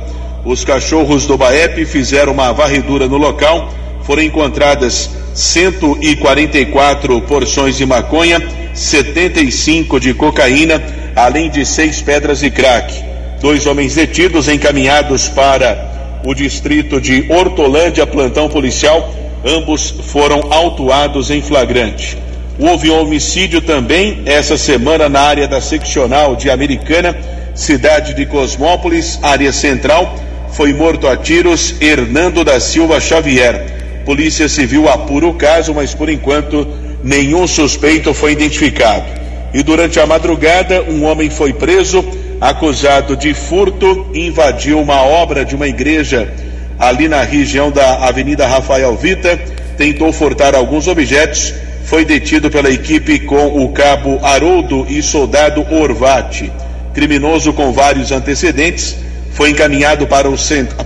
Os 0.44 0.64
cachorros 0.64 1.26
do 1.26 1.36
BAEP 1.36 1.84
fizeram 1.84 2.32
uma 2.32 2.52
varredura 2.52 3.08
no 3.08 3.16
local. 3.16 3.74
Foram 4.04 4.22
encontradas 4.22 5.10
144 5.34 7.20
porções 7.22 7.76
de 7.76 7.84
maconha, 7.84 8.40
75 8.78 9.98
de 9.98 10.14
cocaína, 10.14 10.82
além 11.14 11.50
de 11.50 11.66
seis 11.66 12.00
pedras 12.00 12.40
de 12.40 12.50
crack. 12.50 12.94
Dois 13.40 13.66
homens 13.66 13.94
detidos 13.94 14.48
encaminhados 14.48 15.28
para 15.28 16.20
o 16.24 16.34
distrito 16.34 17.00
de 17.00 17.26
Hortolândia, 17.28 18.06
plantão 18.06 18.48
policial. 18.48 19.12
Ambos 19.44 19.90
foram 19.90 20.52
autuados 20.52 21.30
em 21.30 21.42
flagrante. 21.42 22.16
Houve 22.58 22.90
homicídio 22.90 23.60
também 23.60 24.22
essa 24.26 24.56
semana 24.56 25.08
na 25.08 25.20
área 25.20 25.46
da 25.46 25.60
seccional 25.60 26.34
de 26.34 26.50
Americana, 26.50 27.16
cidade 27.54 28.14
de 28.14 28.26
Cosmópolis, 28.26 29.18
área 29.22 29.52
central. 29.52 30.14
Foi 30.50 30.72
morto 30.72 31.06
a 31.06 31.16
tiros 31.16 31.74
Hernando 31.80 32.44
da 32.44 32.58
Silva 32.58 33.00
Xavier. 33.00 34.02
Polícia 34.04 34.48
Civil 34.48 34.88
apura 34.88 35.26
o 35.26 35.34
caso, 35.34 35.72
mas 35.74 35.94
por 35.94 36.08
enquanto 36.08 36.66
nenhum 37.02 37.46
suspeito 37.46 38.12
foi 38.12 38.32
identificado. 38.32 39.04
E 39.52 39.62
durante 39.62 39.98
a 39.98 40.06
madrugada, 40.06 40.82
um 40.82 41.04
homem 41.04 41.30
foi 41.30 41.52
preso, 41.52 42.04
acusado 42.40 43.16
de 43.16 43.34
furto, 43.34 44.06
invadiu 44.14 44.80
uma 44.80 45.02
obra 45.02 45.44
de 45.44 45.54
uma 45.54 45.66
igreja 45.66 46.32
ali 46.78 47.08
na 47.08 47.22
região 47.22 47.70
da 47.70 48.06
Avenida 48.06 48.46
Rafael 48.46 48.94
Vita, 48.96 49.38
tentou 49.76 50.12
furtar 50.12 50.54
alguns 50.54 50.86
objetos 50.86 51.54
foi 51.88 52.04
detido 52.04 52.50
pela 52.50 52.70
equipe 52.70 53.18
com 53.20 53.64
o 53.64 53.70
cabo 53.70 54.20
Haroldo 54.22 54.86
e 54.90 55.02
soldado 55.02 55.64
Orvati. 55.72 56.52
Criminoso 56.92 57.50
com 57.54 57.72
vários 57.72 58.12
antecedentes, 58.12 58.94
foi 59.30 59.50
encaminhado 59.50 60.06
para, 60.06 60.28
o, 60.28 60.36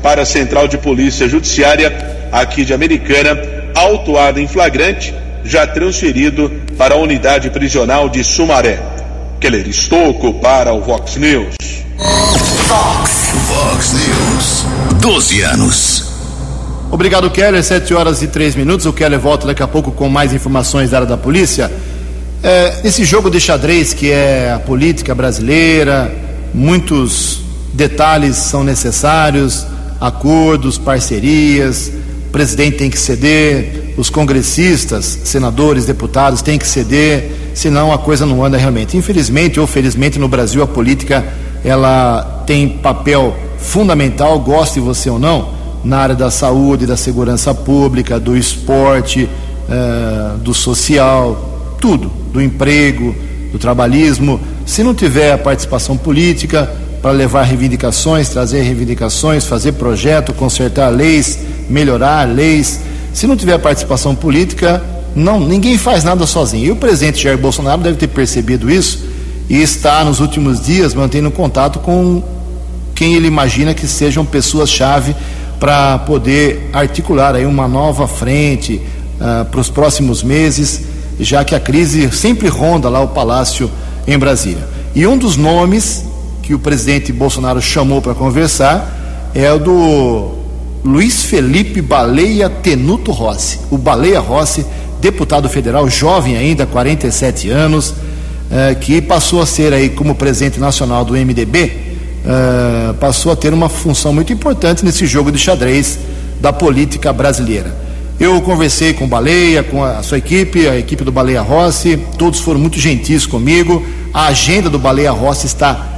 para 0.00 0.22
a 0.22 0.24
Central 0.24 0.68
de 0.68 0.78
Polícia 0.78 1.28
Judiciária 1.28 1.92
aqui 2.30 2.64
de 2.64 2.72
Americana, 2.72 3.36
autuado 3.74 4.38
em 4.38 4.46
flagrante, 4.46 5.12
já 5.44 5.66
transferido 5.66 6.50
para 6.76 6.94
a 6.94 6.98
unidade 6.98 7.50
prisional 7.50 8.08
de 8.08 8.22
Sumaré. 8.22 8.80
Keller 9.40 9.66
Estocco 9.68 10.34
para 10.34 10.72
o 10.72 10.80
Vox 10.80 11.16
News. 11.16 11.54
Vox, 12.68 13.32
Vox 13.48 13.92
News. 13.92 14.64
12 15.00 15.40
anos. 15.42 16.12
Obrigado, 16.90 17.30
Keller. 17.30 17.62
7 17.62 17.92
horas 17.94 18.22
e 18.22 18.28
3 18.28 18.54
minutos. 18.54 18.86
O 18.86 18.92
Keller 18.92 19.18
volta 19.18 19.46
daqui 19.46 19.62
a 19.62 19.68
pouco 19.68 19.90
com 19.90 20.08
mais 20.08 20.32
informações 20.32 20.90
da 20.90 20.98
área 20.98 21.08
da 21.08 21.16
polícia. 21.16 21.70
É, 22.42 22.80
esse 22.84 23.04
jogo 23.04 23.30
de 23.30 23.40
xadrez 23.40 23.94
que 23.94 24.10
é 24.10 24.52
a 24.52 24.58
política 24.58 25.14
brasileira, 25.14 26.12
muitos 26.52 27.40
detalhes 27.72 28.36
são 28.36 28.62
necessários, 28.64 29.66
acordos, 30.00 30.76
parcerias, 30.76 31.90
presidente 32.32 32.78
tem 32.78 32.90
que 32.90 32.98
ceder, 32.98 33.94
os 33.96 34.08
congressistas, 34.08 35.20
senadores, 35.22 35.84
deputados 35.84 36.40
têm 36.40 36.58
que 36.58 36.66
ceder, 36.66 37.30
senão 37.54 37.92
a 37.92 37.98
coisa 37.98 38.24
não 38.24 38.42
anda 38.42 38.56
realmente. 38.56 38.96
Infelizmente 38.96 39.60
ou 39.60 39.66
felizmente 39.66 40.18
no 40.18 40.26
Brasil 40.26 40.62
a 40.62 40.66
política 40.66 41.24
ela 41.62 42.42
tem 42.46 42.68
papel 42.68 43.36
fundamental, 43.58 44.40
goste 44.40 44.80
você 44.80 45.10
ou 45.10 45.18
não 45.18 45.50
na 45.84 45.98
área 45.98 46.14
da 46.14 46.30
saúde, 46.30 46.86
da 46.86 46.96
segurança 46.96 47.54
pública, 47.54 48.18
do 48.18 48.36
esporte, 48.36 49.28
uh, 49.68 50.38
do 50.38 50.54
social, 50.54 51.76
tudo, 51.80 52.10
do 52.32 52.40
emprego, 52.40 53.14
do 53.50 53.58
trabalhismo. 53.58 54.40
Se 54.64 54.82
não 54.82 54.94
tiver 54.94 55.32
a 55.32 55.38
participação 55.38 55.96
política 55.96 56.70
para 57.02 57.10
levar 57.10 57.42
reivindicações, 57.42 58.28
trazer 58.28 58.62
reivindicações, 58.62 59.44
fazer 59.44 59.72
projeto, 59.72 60.32
consertar 60.32 60.88
leis, 60.88 61.36
melhorar 61.68 62.28
leis, 62.28 62.80
se 63.12 63.26
não 63.26 63.36
tiver 63.36 63.58
participação 63.58 64.14
política, 64.14 64.82
não, 65.14 65.40
ninguém 65.40 65.76
faz 65.76 66.04
nada 66.04 66.26
sozinho. 66.26 66.66
E 66.66 66.70
o 66.70 66.76
presidente 66.76 67.22
Jair 67.22 67.36
Bolsonaro 67.36 67.82
deve 67.82 67.98
ter 67.98 68.06
percebido 68.06 68.70
isso 68.70 69.04
e 69.50 69.60
está 69.60 70.04
nos 70.04 70.20
últimos 70.20 70.60
dias 70.60 70.94
mantendo 70.94 71.30
contato 71.30 71.80
com 71.80 72.22
quem 72.94 73.14
ele 73.14 73.26
imagina 73.26 73.74
que 73.74 73.86
sejam 73.86 74.24
pessoas-chave 74.24 75.14
para 75.58 75.98
poder 75.98 76.70
articular 76.72 77.34
aí 77.34 77.44
uma 77.44 77.68
nova 77.68 78.06
frente 78.06 78.80
uh, 79.20 79.44
para 79.44 79.60
os 79.60 79.68
próximos 79.68 80.22
meses, 80.22 80.82
já 81.20 81.44
que 81.44 81.54
a 81.54 81.60
crise 81.60 82.10
sempre 82.12 82.48
ronda 82.48 82.88
lá 82.88 83.00
o 83.00 83.08
palácio 83.08 83.70
em 84.06 84.18
Brasília. 84.18 84.66
E 84.94 85.06
um 85.06 85.16
dos 85.16 85.36
nomes 85.36 86.04
que 86.42 86.54
o 86.54 86.58
presidente 86.58 87.12
Bolsonaro 87.12 87.62
chamou 87.62 88.02
para 88.02 88.14
conversar 88.14 89.30
é 89.34 89.50
o 89.52 89.58
do 89.58 90.30
Luiz 90.84 91.24
Felipe 91.24 91.80
Baleia 91.80 92.50
Tenuto 92.50 93.12
Rossi. 93.12 93.60
O 93.70 93.78
Baleia 93.78 94.20
Rossi, 94.20 94.66
deputado 95.00 95.48
federal, 95.48 95.88
jovem 95.88 96.36
ainda, 96.36 96.66
47 96.66 97.48
anos, 97.48 97.94
eh, 98.50 98.74
que 98.74 99.00
passou 99.00 99.40
a 99.40 99.46
ser 99.46 99.72
aí 99.72 99.88
como 99.88 100.14
presidente 100.14 100.60
nacional 100.60 101.04
do 101.04 101.14
MDB 101.14 101.92
uh, 102.22 102.94
passou 102.94 103.32
a 103.32 103.36
ter 103.36 103.52
uma 103.52 103.68
função 103.68 104.12
muito 104.12 104.32
importante 104.32 104.84
nesse 104.84 105.06
jogo 105.06 105.30
de 105.30 105.38
xadrez 105.38 105.98
da 106.40 106.52
política 106.52 107.12
brasileira. 107.12 107.74
Eu 108.18 108.40
conversei 108.40 108.92
com 108.92 109.04
o 109.04 109.08
Baleia, 109.08 109.62
com 109.62 109.82
a 109.82 110.02
sua 110.02 110.18
equipe, 110.18 110.68
a 110.68 110.76
equipe 110.76 111.02
do 111.02 111.10
Baleia 111.10 111.40
Rossi, 111.40 111.98
todos 112.18 112.40
foram 112.40 112.60
muito 112.60 112.78
gentis 112.78 113.26
comigo. 113.26 113.84
A 114.14 114.26
agenda 114.26 114.70
do 114.70 114.78
Baleia 114.78 115.10
Rossi 115.10 115.46
está 115.46 115.91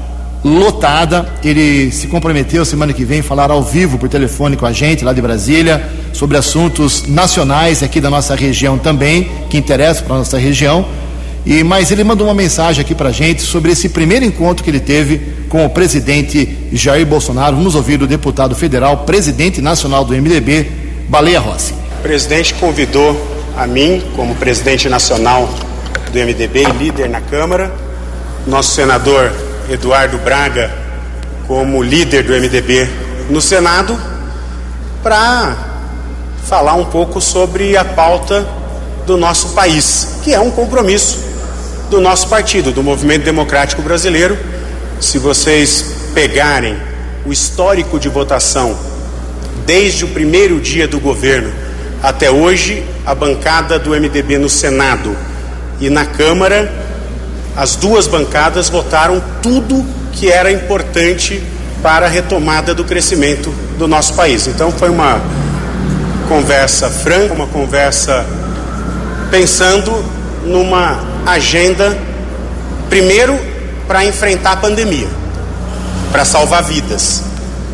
lotada. 0.44 1.26
Ele 1.42 1.90
se 1.90 2.06
comprometeu 2.06 2.64
semana 2.64 2.92
que 2.92 3.04
vem 3.04 3.22
falar 3.22 3.50
ao 3.50 3.62
vivo 3.62 3.96
por 3.96 4.08
telefone 4.08 4.56
com 4.56 4.66
a 4.66 4.72
gente 4.72 5.04
lá 5.04 5.12
de 5.12 5.22
Brasília 5.22 5.90
sobre 6.12 6.36
assuntos 6.36 7.06
nacionais 7.08 7.82
aqui 7.82 8.00
da 8.00 8.10
nossa 8.10 8.34
região 8.34 8.78
também, 8.78 9.30
que 9.48 9.56
interessam 9.56 10.04
para 10.04 10.16
a 10.16 10.18
nossa 10.18 10.38
região. 10.38 10.86
E 11.46 11.62
mas 11.62 11.90
ele 11.90 12.04
mandou 12.04 12.26
uma 12.26 12.34
mensagem 12.34 12.80
aqui 12.80 12.94
para 12.94 13.08
a 13.08 13.12
gente 13.12 13.42
sobre 13.42 13.72
esse 13.72 13.88
primeiro 13.88 14.24
encontro 14.24 14.62
que 14.62 14.70
ele 14.70 14.80
teve 14.80 15.20
com 15.48 15.64
o 15.64 15.70
presidente 15.70 16.56
Jair 16.72 17.06
Bolsonaro. 17.06 17.56
Vamos 17.56 17.74
ouvir 17.74 18.02
o 18.02 18.06
deputado 18.06 18.54
federal, 18.54 18.98
presidente 18.98 19.60
nacional 19.60 20.04
do 20.04 20.14
MDB, 20.14 20.70
Baleia 21.08 21.40
Rossi. 21.40 21.74
O 21.98 22.02
presidente 22.02 22.54
convidou 22.54 23.14
a 23.56 23.66
mim, 23.66 24.02
como 24.16 24.34
presidente 24.34 24.88
nacional 24.88 25.48
do 26.12 26.18
MDB 26.18 26.62
e 26.62 26.72
líder 26.84 27.08
na 27.08 27.20
Câmara, 27.20 27.72
nosso 28.46 28.74
senador 28.74 29.32
Eduardo 29.68 30.18
Braga, 30.18 30.70
como 31.46 31.82
líder 31.82 32.24
do 32.24 32.32
MDB 32.32 32.88
no 33.30 33.40
Senado, 33.40 33.98
para 35.02 35.56
falar 36.46 36.74
um 36.74 36.84
pouco 36.84 37.20
sobre 37.20 37.76
a 37.76 37.84
pauta 37.84 38.46
do 39.06 39.16
nosso 39.16 39.50
país, 39.50 40.18
que 40.22 40.32
é 40.32 40.40
um 40.40 40.50
compromisso 40.50 41.18
do 41.90 42.00
nosso 42.00 42.28
partido, 42.28 42.72
do 42.72 42.82
Movimento 42.82 43.24
Democrático 43.24 43.82
Brasileiro. 43.82 44.36
Se 45.00 45.18
vocês 45.18 45.84
pegarem 46.14 46.76
o 47.24 47.32
histórico 47.32 47.98
de 47.98 48.08
votação 48.08 48.76
desde 49.66 50.04
o 50.04 50.08
primeiro 50.08 50.60
dia 50.60 50.86
do 50.86 51.00
governo 51.00 51.52
até 52.02 52.30
hoje, 52.30 52.84
a 53.06 53.14
bancada 53.14 53.78
do 53.78 53.90
MDB 53.90 54.38
no 54.38 54.48
Senado 54.48 55.16
e 55.80 55.88
na 55.88 56.04
Câmara, 56.04 56.70
as 57.56 57.76
duas 57.76 58.06
bancadas 58.06 58.68
votaram 58.68 59.22
tudo 59.42 59.84
que 60.12 60.30
era 60.30 60.50
importante 60.50 61.42
para 61.82 62.06
a 62.06 62.08
retomada 62.08 62.74
do 62.74 62.84
crescimento 62.84 63.54
do 63.78 63.86
nosso 63.86 64.14
país. 64.14 64.46
Então 64.46 64.72
foi 64.72 64.88
uma 64.88 65.20
conversa 66.28 66.88
franca, 66.88 67.34
uma 67.34 67.46
conversa 67.46 68.24
pensando 69.30 69.92
numa 70.44 71.00
agenda, 71.26 71.96
primeiro, 72.88 73.38
para 73.86 74.04
enfrentar 74.04 74.52
a 74.52 74.56
pandemia, 74.56 75.08
para 76.10 76.24
salvar 76.24 76.62
vidas, 76.62 77.22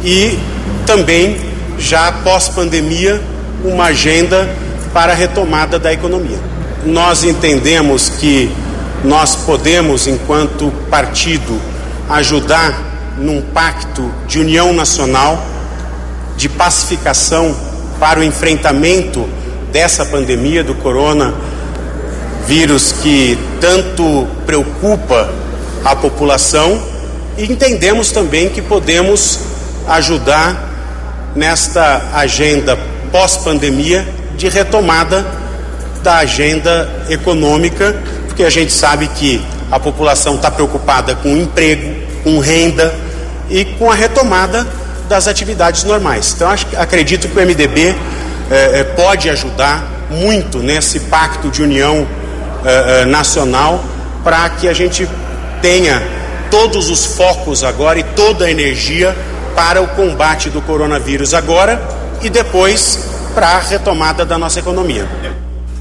e 0.03 0.39
também, 0.87 1.37
já 1.79 2.11
pós-pandemia, 2.11 3.21
uma 3.65 3.85
agenda 3.87 4.49
para 4.93 5.13
a 5.13 5.15
retomada 5.15 5.79
da 5.79 5.93
economia. 5.93 6.39
Nós 6.85 7.23
entendemos 7.23 8.09
que 8.09 8.51
nós 9.05 9.35
podemos, 9.37 10.07
enquanto 10.07 10.71
partido, 10.91 11.61
ajudar 12.09 13.15
num 13.19 13.41
pacto 13.41 14.11
de 14.27 14.41
união 14.41 14.73
nacional, 14.73 15.43
de 16.37 16.49
pacificação 16.49 17.55
para 17.99 18.21
o 18.21 18.25
enfrentamento 18.25 19.29
dessa 19.71 20.05
pandemia 20.05 20.65
do 20.65 20.75
corona 20.75 21.35
vírus 22.47 22.93
que 23.01 23.39
tanto 23.61 24.27
preocupa 24.45 25.33
a 25.85 25.95
população. 25.95 26.83
E 27.39 27.45
entendemos 27.45 28.11
também 28.11 28.49
que 28.49 28.61
podemos 28.61 29.41
ajudar 29.87 30.69
nesta 31.35 32.11
agenda 32.15 32.77
pós-pandemia 33.13 34.07
de 34.37 34.49
retomada 34.49 35.25
da 36.03 36.17
agenda 36.17 36.89
econômica, 37.09 37.95
porque 38.31 38.45
a 38.45 38.51
gente 38.51 38.73
sabe 38.73 39.09
que 39.09 39.45
a 39.73 39.81
população 39.81 40.37
está 40.37 40.53
preocupada 40.53 41.17
com 41.17 41.37
emprego, 41.37 41.95
com 42.23 42.39
renda 42.39 42.95
e 43.51 43.65
com 43.65 43.91
a 43.91 43.95
retomada 43.95 44.65
das 45.09 45.27
atividades 45.27 45.83
normais. 45.83 46.33
Então, 46.37 46.49
acho, 46.49 46.65
acredito 46.77 47.29
que 47.29 47.37
o 47.37 47.43
MDB 47.43 47.89
eh, 47.89 47.95
eh, 48.51 48.85
pode 48.95 49.29
ajudar 49.29 49.85
muito 50.09 50.59
nesse 50.59 51.01
pacto 51.01 51.51
de 51.51 51.61
união 51.61 52.07
eh, 52.65 53.05
nacional 53.05 53.83
para 54.23 54.49
que 54.51 54.69
a 54.69 54.73
gente 54.73 55.09
tenha 55.61 56.01
todos 56.53 56.89
os 56.89 57.05
focos 57.05 57.65
agora 57.65 57.99
e 57.99 58.05
toda 58.05 58.45
a 58.45 58.51
energia 58.51 59.17
para 59.57 59.83
o 59.83 59.89
combate 59.89 60.51
do 60.51 60.63
coronavírus 60.63 61.35
agora 61.35 61.83
e 62.23 62.31
depois 62.31 63.01
para 63.35 63.49
a 63.49 63.59
retomada 63.59 64.25
da 64.25 64.39
nossa 64.39 64.61
economia. 64.61 65.09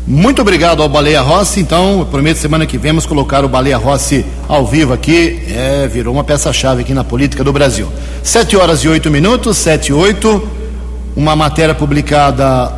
Muito 0.10 0.42
obrigado 0.42 0.82
ao 0.82 0.90
Baleia 0.90 1.22
Rossi. 1.22 1.60
Então, 1.60 2.08
prometo 2.10 2.38
semana 2.38 2.66
que 2.66 2.80
vemos 2.80 3.06
colocar 3.06 3.46
o 3.46 3.48
Baleia 3.48 3.78
Rossi 3.78 4.26
ao 4.48 4.66
vivo 4.66 4.92
aqui. 4.92 5.40
É, 5.48 5.88
virou 5.88 6.12
uma 6.12 6.24
peça-chave 6.24 6.82
aqui 6.82 6.96
na 6.96 7.04
política 7.04 7.44
do 7.44 7.54
Brasil. 7.54 7.88
Sete 8.24 8.58
horas 8.58 8.80
e 8.80 8.88
oito 8.88 9.12
minutos, 9.12 9.56
sete 9.58 9.90
e 9.90 9.94
oito. 9.94 10.50
Uma 11.16 11.36
matéria 11.36 11.76
publicada 11.76 12.74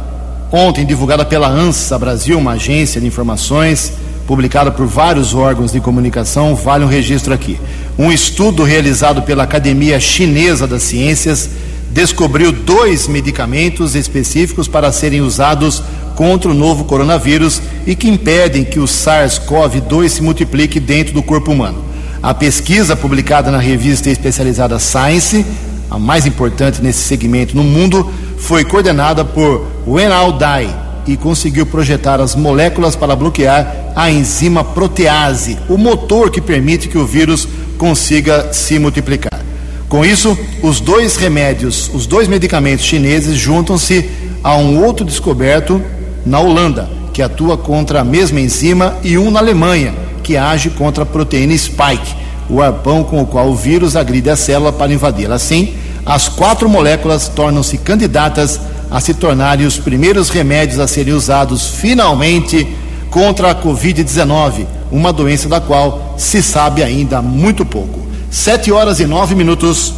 ontem, 0.52 0.86
divulgada 0.86 1.24
pela 1.24 1.48
ANSA 1.48 1.98
Brasil, 1.98 2.38
uma 2.38 2.52
agência 2.52 3.00
de 3.00 3.08
informações, 3.08 3.94
publicada 4.28 4.70
por 4.70 4.86
vários 4.86 5.34
órgãos 5.34 5.72
de 5.72 5.80
comunicação, 5.80 6.54
vale 6.54 6.84
um 6.84 6.90
registro 6.90 7.34
aqui. 7.34 7.58
Um 7.98 8.12
estudo 8.12 8.62
realizado 8.62 9.22
pela 9.22 9.44
Academia 9.44 10.02
Chinesa 10.02 10.68
das 10.68 10.84
Ciências 10.84 11.50
descobriu 11.92 12.52
dois 12.52 13.08
medicamentos 13.08 13.96
específicos 13.96 14.68
para 14.68 14.92
serem 14.92 15.22
usados 15.22 15.84
contra 16.16 16.50
o 16.50 16.54
novo 16.54 16.86
coronavírus 16.86 17.62
e 17.86 17.96
que 17.96 18.08
impedem 18.08 18.64
que 18.64 18.80
o 18.80 18.86
SARS-CoV-2 18.86 20.10
se 20.10 20.24
multiplique 20.24 20.80
dentro 20.80 21.14
do 21.14 21.24
corpo 21.24 21.52
humano. 21.52 21.84
A 22.24 22.34
pesquisa 22.34 22.96
publicada 22.96 23.52
na 23.52 23.58
revista 23.58 24.10
especializada 24.10 24.80
Science, 24.80 25.46
a 25.90 26.00
mais 26.00 26.26
importante 26.26 26.82
nesse 26.82 27.00
segmento 27.00 27.56
no 27.56 27.64
mundo, 27.64 28.10
foi 28.38 28.64
coordenada 28.64 29.26
por 29.26 29.68
Wenal 29.86 30.34
Dai 30.34 30.74
e 31.08 31.18
conseguiu 31.18 31.66
projetar 31.66 32.22
as 32.22 32.36
moléculas 32.36 32.96
para 32.96 33.16
bloquear 33.16 33.92
a 33.96 34.10
enzima 34.10 34.64
protease, 34.64 35.58
o 35.68 35.78
motor 35.78 36.30
que 36.30 36.40
permite 36.40 36.88
que 36.88 36.98
o 36.98 37.06
vírus 37.06 37.48
consiga 37.78 38.54
se 38.54 38.78
multiplicar. 38.80 39.51
Com 39.92 40.06
isso, 40.06 40.38
os 40.64 40.80
dois 40.80 41.18
remédios, 41.18 41.92
os 41.94 42.08
dois 42.08 42.26
medicamentos 42.26 42.86
chineses 42.86 43.36
juntam-se 43.36 44.10
a 44.42 44.56
um 44.56 44.82
outro 44.82 45.04
descoberto 45.04 45.82
na 46.26 46.40
Holanda, 46.40 46.90
que 47.12 47.22
atua 47.22 47.58
contra 47.58 48.00
a 48.00 48.04
mesma 48.06 48.40
enzima, 48.40 48.96
e 49.04 49.18
um 49.18 49.30
na 49.30 49.40
Alemanha, 49.40 49.94
que 50.24 50.38
age 50.38 50.70
contra 50.70 51.04
a 51.04 51.06
proteína 51.06 51.58
spike, 51.58 52.16
o 52.50 52.62
arpão 52.62 53.04
com 53.04 53.22
o 53.22 53.26
qual 53.26 53.50
o 53.50 53.56
vírus 53.56 53.98
agride 53.98 54.30
a 54.30 54.38
célula 54.38 54.72
para 54.72 54.94
invadi-la. 54.94 55.36
Assim, 55.36 55.74
as 56.06 56.30
quatro 56.30 56.70
moléculas 56.70 57.28
tornam-se 57.28 57.78
candidatas 57.78 58.62
a 58.90 59.02
se 59.02 59.14
tornarem 59.14 59.66
os 59.66 59.78
primeiros 59.78 60.30
remédios 60.30 60.80
a 60.80 60.88
serem 60.88 61.14
usados 61.14 61.68
finalmente 61.68 62.66
contra 63.10 63.52
a 63.52 63.56
Covid-19, 63.62 64.66
uma 64.90 65.12
doença 65.12 65.50
da 65.50 65.60
qual 65.60 66.16
se 66.18 66.42
sabe 66.42 66.82
ainda 66.82 67.22
muito 67.22 67.66
pouco. 67.66 68.11
Sete 68.32 68.72
horas 68.72 69.02
e 69.02 69.06
nove 69.06 69.36
minutos. 69.36 69.94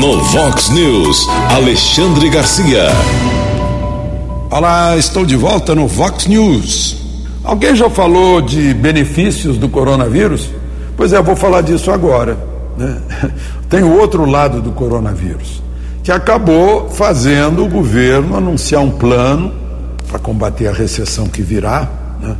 No 0.00 0.22
Vox 0.22 0.70
News, 0.70 1.28
Alexandre 1.54 2.30
Garcia. 2.30 2.86
Olá, 4.50 4.96
estou 4.96 5.26
de 5.26 5.36
volta 5.36 5.74
no 5.74 5.86
Vox 5.86 6.26
News. 6.26 6.96
Alguém 7.44 7.76
já 7.76 7.90
falou 7.90 8.40
de 8.40 8.72
benefícios 8.72 9.58
do 9.58 9.68
coronavírus? 9.68 10.48
Pois 10.96 11.12
é, 11.12 11.18
eu 11.18 11.22
vou 11.22 11.36
falar 11.36 11.60
disso 11.60 11.90
agora. 11.90 12.38
Né? 12.74 13.02
Tem 13.68 13.82
o 13.82 13.94
outro 13.94 14.24
lado 14.24 14.62
do 14.62 14.72
coronavírus, 14.72 15.62
que 16.02 16.10
acabou 16.10 16.88
fazendo 16.88 17.62
o 17.62 17.68
governo 17.68 18.34
anunciar 18.34 18.80
um 18.80 18.92
plano 18.92 19.52
para 20.08 20.18
combater 20.18 20.68
a 20.68 20.72
recessão 20.72 21.26
que 21.26 21.42
virá, 21.42 21.86
né? 22.18 22.34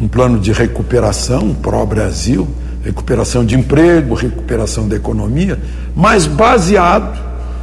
um 0.00 0.08
plano 0.08 0.38
de 0.38 0.52
recuperação 0.52 1.52
pró-Brasil 1.52 2.48
recuperação 2.86 3.44
de 3.44 3.56
emprego, 3.56 4.14
recuperação 4.14 4.86
da 4.86 4.94
economia, 4.94 5.58
mas 5.94 6.24
baseado 6.24 7.18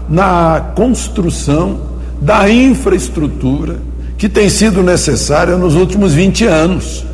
na 0.10 0.74
construção 0.76 1.80
da 2.22 2.50
infraestrutura 2.50 3.78
que 4.18 4.28
tem 4.28 4.50
sido 4.50 4.84
necessária 4.84 5.56
nos 5.58 5.76
últimos 5.76 6.14
20 6.14 6.46
anos, 6.46 7.06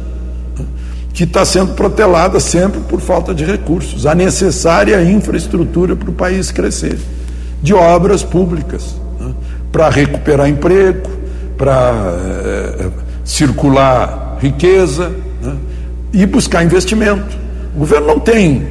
que 1.14 1.24
está 1.24 1.46
sendo 1.46 1.74
protelada 1.74 2.40
sempre 2.40 2.80
por 2.82 3.00
falta 3.00 3.34
de 3.34 3.46
recursos, 3.46 4.08
a 4.08 4.16
necessária 4.16 5.04
infraestrutura 5.04 5.96
para 5.96 6.10
o 6.10 6.14
país 6.14 6.52
crescer, 6.52 6.98
de 7.62 7.76
obras 7.76 8.24
públicas, 8.24 8.96
né, 9.20 9.34
para 9.72 9.88
recuperar 9.90 10.50
emprego, 10.50 11.10
para 11.58 12.16
é, 12.80 12.90
circular 13.24 14.38
riqueza 14.40 15.12
né, 15.44 15.56
e 16.12 16.26
buscar 16.26 16.64
investimento. 16.64 17.49
O 17.80 17.88
governo 17.88 18.08
não 18.08 18.20
tem 18.20 18.68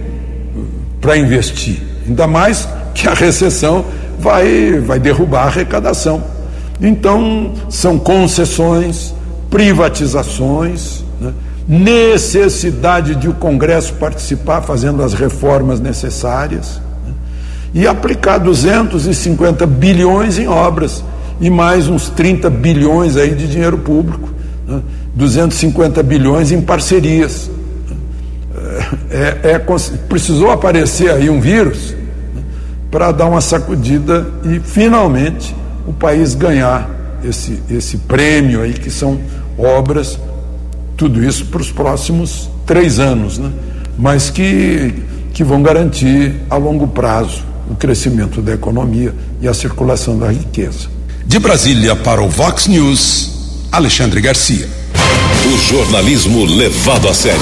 para 1.00 1.16
investir, 1.16 1.82
ainda 2.06 2.26
mais 2.26 2.68
que 2.94 3.08
a 3.08 3.14
recessão 3.14 3.82
vai, 4.20 4.82
vai 4.84 5.00
derrubar 5.00 5.44
a 5.44 5.46
arrecadação. 5.46 6.22
Então, 6.78 7.54
são 7.70 7.98
concessões, 7.98 9.14
privatizações, 9.48 11.02
né? 11.18 11.32
necessidade 11.66 13.14
de 13.14 13.30
o 13.30 13.32
Congresso 13.32 13.94
participar 13.94 14.60
fazendo 14.60 15.02
as 15.02 15.14
reformas 15.14 15.80
necessárias 15.80 16.78
né? 17.06 17.14
e 17.72 17.86
aplicar 17.86 18.36
250 18.36 19.66
bilhões 19.66 20.38
em 20.38 20.48
obras 20.48 21.02
e 21.40 21.48
mais 21.48 21.88
uns 21.88 22.10
30 22.10 22.50
bilhões 22.50 23.16
aí 23.16 23.34
de 23.34 23.48
dinheiro 23.48 23.78
público, 23.78 24.28
né? 24.66 24.82
250 25.14 26.02
bilhões 26.02 26.52
em 26.52 26.60
parcerias 26.60 27.50
é, 29.10 29.52
é, 29.52 29.58
precisou 30.08 30.50
aparecer 30.50 31.10
aí 31.10 31.28
um 31.28 31.40
vírus 31.40 31.94
né, 32.34 32.42
para 32.90 33.12
dar 33.12 33.26
uma 33.26 33.40
sacudida 33.40 34.26
e 34.44 34.60
finalmente 34.60 35.54
o 35.86 35.92
país 35.92 36.34
ganhar 36.34 36.88
esse, 37.24 37.60
esse 37.70 37.96
prêmio 37.98 38.62
aí 38.62 38.74
que 38.74 38.90
são 38.90 39.20
obras, 39.58 40.18
tudo 40.96 41.22
isso 41.22 41.46
para 41.46 41.60
os 41.60 41.70
próximos 41.70 42.48
três 42.66 42.98
anos, 42.98 43.38
né? 43.38 43.50
mas 43.98 44.30
que, 44.30 44.94
que 45.32 45.42
vão 45.42 45.62
garantir 45.62 46.34
a 46.48 46.56
longo 46.56 46.86
prazo 46.86 47.42
o 47.70 47.74
crescimento 47.74 48.40
da 48.40 48.54
economia 48.54 49.14
e 49.40 49.48
a 49.48 49.54
circulação 49.54 50.18
da 50.18 50.30
riqueza. 50.30 50.88
De 51.26 51.38
Brasília 51.38 51.94
para 51.94 52.22
o 52.22 52.28
Vox 52.28 52.66
News, 52.66 53.66
Alexandre 53.70 54.20
Garcia. 54.20 54.68
O 55.50 55.56
jornalismo 55.56 56.44
levado 56.44 57.08
a 57.08 57.14
sério. 57.14 57.40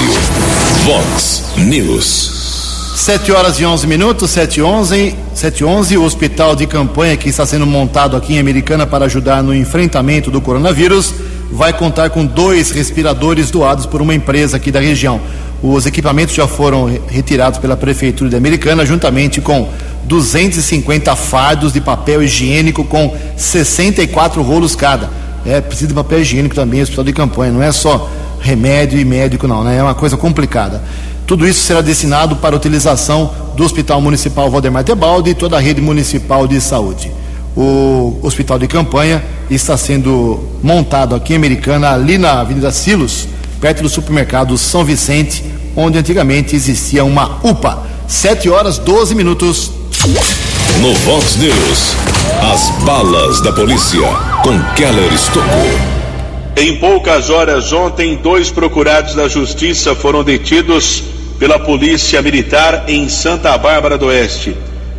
Vox 0.85 1.43
News. 1.57 2.93
7 2.95 3.33
horas 3.33 3.59
e 3.59 3.65
11 3.65 3.85
minutos, 3.85 4.31
7 4.31 4.61
e 4.61 4.63
11, 4.63 5.15
7 5.33 5.59
e 5.59 5.65
11, 5.65 5.97
o 5.97 6.03
hospital 6.03 6.55
de 6.55 6.65
campanha 6.65 7.17
que 7.17 7.27
está 7.27 7.45
sendo 7.45 7.65
montado 7.65 8.15
aqui 8.15 8.35
em 8.35 8.39
Americana 8.39 8.87
para 8.87 9.03
ajudar 9.07 9.43
no 9.43 9.53
enfrentamento 9.53 10.31
do 10.31 10.39
coronavírus 10.39 11.13
vai 11.51 11.73
contar 11.73 12.09
com 12.09 12.25
dois 12.25 12.71
respiradores 12.71 13.51
doados 13.51 13.85
por 13.85 14.01
uma 14.01 14.15
empresa 14.15 14.55
aqui 14.55 14.71
da 14.71 14.79
região. 14.79 15.19
Os 15.61 15.85
equipamentos 15.85 16.33
já 16.33 16.47
foram 16.47 16.85
retirados 17.09 17.59
pela 17.59 17.75
Prefeitura 17.75 18.29
de 18.29 18.37
Americana, 18.37 18.85
juntamente 18.85 19.41
com 19.41 19.69
250 20.05 21.13
fardos 21.17 21.73
de 21.73 21.81
papel 21.81 22.23
higiênico 22.23 22.85
com 22.85 23.13
64 23.35 24.41
rolos 24.41 24.77
cada 24.77 25.26
é, 25.47 25.61
precisa 25.61 25.87
de 25.87 25.93
papel 25.93 26.19
higiênico 26.19 26.53
também, 26.53 26.81
hospital 26.81 27.05
de 27.05 27.13
campanha, 27.13 27.53
não 27.53 27.63
é 27.63 27.71
só 27.71 28.09
remédio 28.39 28.99
e 28.99 29.05
médico, 29.05 29.47
não, 29.47 29.63
né? 29.63 29.77
É 29.77 29.83
uma 29.83 29.95
coisa 29.95 30.17
complicada. 30.17 30.83
Tudo 31.25 31.47
isso 31.47 31.61
será 31.61 31.81
destinado 31.81 32.35
para 32.35 32.55
utilização 32.55 33.31
do 33.55 33.63
Hospital 33.63 33.99
Municipal 34.01 34.49
Valdemar 34.51 34.83
Tebaldi 34.83 35.31
e 35.31 35.33
toda 35.33 35.57
a 35.57 35.59
rede 35.59 35.81
municipal 35.81 36.47
de 36.47 36.59
saúde. 36.61 37.11
O 37.55 38.19
hospital 38.21 38.59
de 38.59 38.67
campanha 38.67 39.23
está 39.49 39.75
sendo 39.75 40.39
montado 40.61 41.15
aqui 41.15 41.33
em 41.33 41.37
Americana, 41.37 41.91
ali 41.91 42.17
na 42.17 42.41
Avenida 42.41 42.71
Silos, 42.71 43.27
perto 43.59 43.81
do 43.81 43.89
supermercado 43.89 44.57
São 44.57 44.85
Vicente, 44.85 45.43
onde 45.75 45.97
antigamente 45.97 46.55
existia 46.55 47.03
uma 47.03 47.39
UPA. 47.43 47.83
7 48.07 48.49
horas 48.49 48.77
12 48.77 49.15
minutos. 49.15 49.71
No 50.81 50.93
Vox 50.93 51.37
News, 51.37 51.95
as 52.53 52.69
balas 52.83 53.41
da 53.41 53.51
polícia 53.51 54.07
com 54.43 54.59
Keller 54.75 55.11
Estocou. 55.11 55.67
Em 56.55 56.75
poucas 56.77 57.31
horas 57.31 57.73
ontem, 57.73 58.15
dois 58.15 58.51
procurados 58.51 59.15
da 59.15 59.27
Justiça 59.27 59.95
foram 59.95 60.23
detidos 60.23 61.03
pela 61.39 61.57
Polícia 61.57 62.21
Militar 62.21 62.85
em 62.87 63.09
Santa 63.09 63.57
Bárbara 63.57 63.97
do 63.97 64.05
Oeste. 64.05 64.55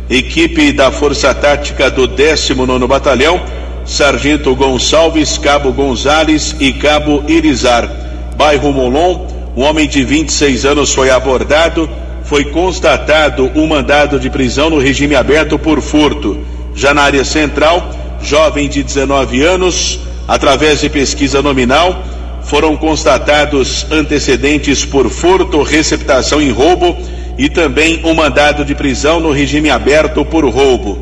Equipe 0.09 0.73
da 0.73 0.91
Força 0.91 1.33
Tática 1.33 1.89
do 1.89 2.07
19 2.07 2.85
Batalhão, 2.85 3.41
Sargento 3.85 4.53
Gonçalves, 4.55 5.37
Cabo 5.37 5.71
Gonzales 5.71 6.55
e 6.59 6.73
Cabo 6.73 7.23
Irizar. 7.25 7.89
Bairro 8.35 8.73
Molon, 8.73 9.27
um 9.55 9.63
homem 9.63 9.87
de 9.87 10.03
26 10.03 10.65
anos 10.65 10.93
foi 10.93 11.09
abordado, 11.09 11.89
foi 12.29 12.45
constatado 12.45 13.51
um 13.55 13.67
mandado 13.67 14.19
de 14.19 14.29
prisão 14.29 14.69
no 14.69 14.79
regime 14.79 15.15
aberto 15.15 15.59
por 15.59 15.81
furto. 15.81 16.37
Já 16.73 16.93
na 16.93 17.01
área 17.01 17.25
central, 17.25 17.89
jovem 18.21 18.69
de 18.69 18.83
19 18.83 19.41
anos, 19.41 19.99
Através 20.29 20.81
de 20.81 20.89
pesquisa 20.89 21.41
nominal, 21.41 22.03
foram 22.43 22.77
constatados 22.77 23.87
antecedentes 23.89 24.85
por 24.85 25.09
furto, 25.09 25.63
receptação 25.63 26.39
e 26.39 26.51
roubo 26.51 26.95
e 27.35 27.49
também 27.49 27.99
um 28.05 28.13
mandado 28.13 28.63
de 28.63 28.75
prisão 28.75 29.19
no 29.19 29.31
regime 29.31 29.71
aberto 29.71 30.23
por 30.23 30.45
roubo. 30.45 30.99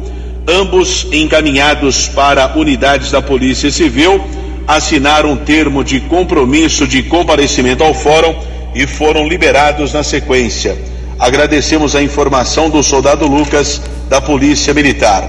Ambos 0.48 1.08
encaminhados 1.12 2.08
para 2.08 2.54
unidades 2.56 3.12
da 3.12 3.22
Polícia 3.22 3.70
Civil, 3.70 4.24
assinaram 4.66 5.34
um 5.34 5.36
termo 5.36 5.84
de 5.84 6.00
compromisso 6.00 6.88
de 6.88 7.04
comparecimento 7.04 7.84
ao 7.84 7.94
fórum 7.94 8.34
e 8.74 8.88
foram 8.88 9.28
liberados 9.28 9.92
na 9.92 10.04
sequência. 10.04 10.78
Agradecemos 11.20 11.96
a 11.96 12.02
informação 12.02 12.70
do 12.70 12.84
soldado 12.84 13.26
Lucas 13.26 13.82
da 14.08 14.22
Polícia 14.22 14.72
Militar. 14.74 15.28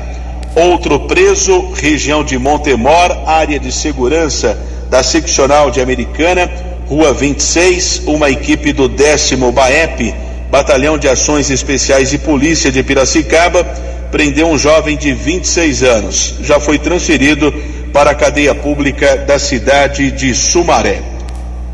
Outro 0.54 1.00
preso, 1.00 1.70
região 1.72 2.22
de 2.22 2.38
Montemor, 2.38 3.10
área 3.26 3.58
de 3.58 3.72
segurança 3.72 4.58
da 4.90 5.02
seccional 5.02 5.70
de 5.70 5.80
Americana, 5.80 6.50
Rua 6.86 7.12
26, 7.12 8.02
uma 8.06 8.30
equipe 8.30 8.72
do 8.72 8.88
décimo 8.88 9.50
BAEP, 9.50 10.14
Batalhão 10.50 10.98
de 10.98 11.08
Ações 11.08 11.50
Especiais 11.50 12.12
e 12.12 12.18
Polícia 12.18 12.70
de 12.70 12.82
Piracicaba, 12.82 13.64
prendeu 14.10 14.48
um 14.48 14.58
jovem 14.58 14.96
de 14.96 15.12
26 15.12 15.82
anos. 15.82 16.34
Já 16.42 16.60
foi 16.60 16.78
transferido 16.78 17.52
para 17.92 18.10
a 18.10 18.14
cadeia 18.14 18.54
pública 18.54 19.16
da 19.16 19.38
cidade 19.38 20.10
de 20.10 20.34
Sumaré. 20.34 21.02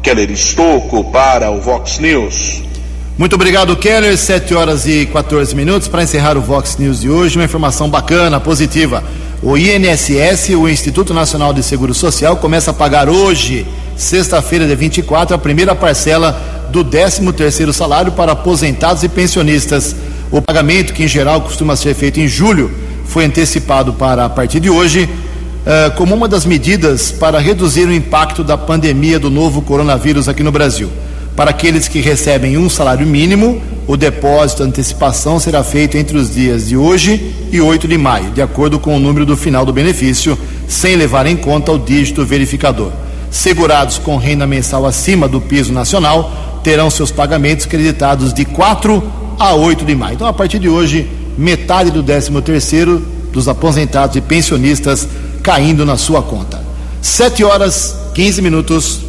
Keller 0.03 0.31
Estocco 0.31 1.05
para 1.05 1.51
o 1.51 1.61
Vox 1.61 1.99
News. 1.99 2.74
Muito 3.17 3.37
obrigado, 3.37 3.77
Keller. 3.77 4.19
7 4.19 4.55
horas 4.57 4.87
e 4.87 5.07
14 5.07 5.55
minutos. 5.55 5.87
Para 5.87 6.03
encerrar 6.03 6.37
o 6.37 6.41
Vox 6.41 6.77
News 6.79 7.01
de 7.01 7.09
hoje, 7.09 7.39
uma 7.39 7.45
informação 7.45 7.89
bacana, 7.89 8.41
positiva. 8.41 9.05
O 9.41 9.57
INSS, 9.57 10.49
o 10.57 10.69
Instituto 10.69 11.15
Nacional 11.15 11.53
de 11.53 11.63
Seguro 11.63 11.95
Social, 11.95 12.37
começa 12.39 12.73
a 12.73 12.75
pagar 12.75 13.09
hoje, 13.09 13.65
sexta-feira, 13.97 14.67
de 14.67 14.75
24, 14.75 15.33
a 15.33 15.39
primeira 15.39 15.77
parcela 15.77 16.33
do 16.73 16.85
13º 16.85 17.73
salário 17.73 18.11
para 18.11 18.33
aposentados 18.33 19.05
e 19.05 19.09
pensionistas. 19.09 19.95
O 20.33 20.43
pagamento, 20.43 20.93
que 20.93 21.05
em 21.05 21.09
geral 21.09 21.41
costuma 21.41 21.77
ser 21.77 21.95
feito 21.95 22.19
em 22.19 22.27
julho, 22.27 22.69
foi 23.05 23.27
antecipado 23.27 23.93
para 23.93 24.25
a 24.25 24.29
partir 24.29 24.59
de 24.59 24.71
hoje, 24.71 25.05
uh, 25.05 25.95
como 25.95 26.17
uma 26.17 26.27
das 26.27 26.45
medidas 26.45 27.13
para 27.13 27.39
reduzir 27.39 27.87
o 27.87 27.95
impacto 27.95 28.43
da 28.43 28.59
pandemia 28.59 29.21
do 29.21 29.31
novo 29.31 29.63
coronavírus 29.63 30.29
aqui 30.29 30.43
no 30.43 30.51
Brasil. 30.51 30.91
Para 31.37 31.51
aqueles 31.51 31.89
que 31.89 32.01
recebem 32.01 32.57
um 32.57 32.71
salário 32.71 33.07
mínimo, 33.07 33.61
o 33.89 33.97
depósito 33.97 34.63
antecipação 34.63 35.41
será 35.41 35.65
feito 35.65 35.97
entre 35.97 36.17
os 36.17 36.33
dias 36.33 36.69
de 36.69 36.77
hoje 36.77 37.35
e 37.51 37.61
8 37.61 37.89
de 37.89 37.99
maio, 37.99 38.31
de 38.31 38.41
acordo 38.41 38.79
com 38.79 38.97
o 38.97 39.01
número 39.01 39.27
do 39.27 39.37
final 39.37 39.67
do 39.67 39.73
benefício, 39.73 40.39
sem 40.69 40.95
levar 40.95 41.27
em 41.27 41.37
conta 41.37 41.73
o 41.73 41.79
dígito 41.79 42.25
verificador. 42.25 42.93
Segurados 43.33 43.99
com 43.99 44.17
renda 44.17 44.47
mensal 44.47 44.87
acima 44.87 45.27
do 45.27 45.41
piso 45.41 45.73
nacional 45.73 46.61
terão 46.63 46.89
seus 46.89 47.11
pagamentos 47.11 47.67
creditados 47.67 48.33
de 48.33 48.45
4 48.45 49.03
a 49.39 49.55
8 49.55 49.85
de 49.85 49.95
maio. 49.97 50.15
Então, 50.15 50.29
a 50.29 50.33
partir 50.33 50.61
de 50.61 50.69
hoje, 50.69 51.11
metade 51.37 51.91
do 51.91 52.03
13 52.03 52.31
terceiro 52.43 53.05
dos 53.33 53.49
aposentados 53.49 54.15
e 54.15 54.21
pensionistas 54.21 55.09
caindo 55.43 55.85
na 55.85 55.97
sua 55.97 56.23
conta. 56.23 56.63
7 57.03 57.43
horas 57.43 57.97
15 58.15 58.41
minutos. 58.41 59.04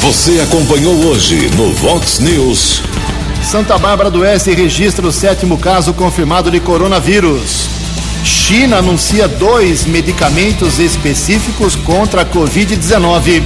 Você 0.00 0.40
acompanhou 0.40 0.94
hoje 1.06 1.50
no 1.56 1.72
Vox 1.74 2.20
News. 2.20 2.82
Santa 3.42 3.76
Bárbara 3.76 4.08
do 4.08 4.20
Oeste 4.20 4.54
registra 4.54 5.04
o 5.04 5.12
sétimo 5.12 5.58
caso 5.58 5.92
confirmado 5.92 6.52
de 6.52 6.60
coronavírus. 6.60 7.68
China 8.24 8.78
anuncia 8.78 9.26
dois 9.26 9.84
medicamentos 9.86 10.78
específicos 10.78 11.74
contra 11.74 12.22
a 12.22 12.24
Covid-19. 12.24 13.42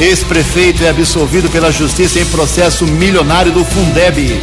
Ex-prefeito 0.00 0.82
é 0.82 0.90
absolvido 0.90 1.48
pela 1.48 1.70
justiça 1.70 2.18
em 2.18 2.26
processo 2.26 2.84
milionário 2.84 3.52
do 3.52 3.64
Fundeb. 3.64 4.40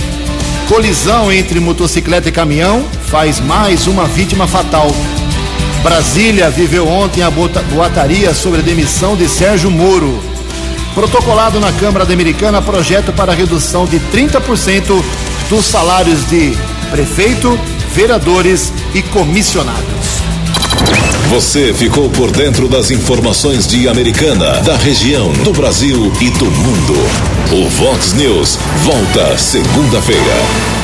Colisão 0.69 1.29
entre 1.29 1.59
motocicleta 1.59 2.29
e 2.29 2.31
caminhão 2.31 2.87
faz 3.07 3.41
mais 3.41 3.87
uma 3.87 4.05
vítima 4.05 4.47
fatal. 4.47 4.89
Brasília 5.83 6.49
viveu 6.49 6.87
ontem 6.87 7.23
a 7.23 7.29
boataria 7.29 8.33
sobre 8.33 8.61
a 8.61 8.63
demissão 8.63 9.17
de 9.17 9.27
Sérgio 9.27 9.69
Moro. 9.69 10.28
Protocolado 10.93 11.59
na 11.59 11.71
Câmara 11.71 12.05
Americana 12.11 12.61
projeto 12.61 13.13
para 13.13 13.33
redução 13.33 13.85
de 13.85 13.99
30% 13.99 15.03
dos 15.49 15.65
salários 15.65 16.27
de 16.27 16.57
prefeito, 16.89 17.59
vereadores 17.93 18.73
e 18.93 19.01
comissionados. 19.01 20.19
Você 21.29 21.73
ficou 21.73 22.09
por 22.09 22.31
dentro 22.31 22.67
das 22.67 22.89
informações 22.89 23.67
de 23.67 23.87
Americana, 23.87 24.61
da 24.61 24.75
região, 24.75 25.31
do 25.43 25.53
Brasil 25.53 26.11
e 26.19 26.29
do 26.31 26.45
mundo. 26.45 26.95
O 27.51 27.69
Vox 27.69 28.13
News 28.13 28.57
volta 28.83 29.37
segunda-feira. 29.37 30.78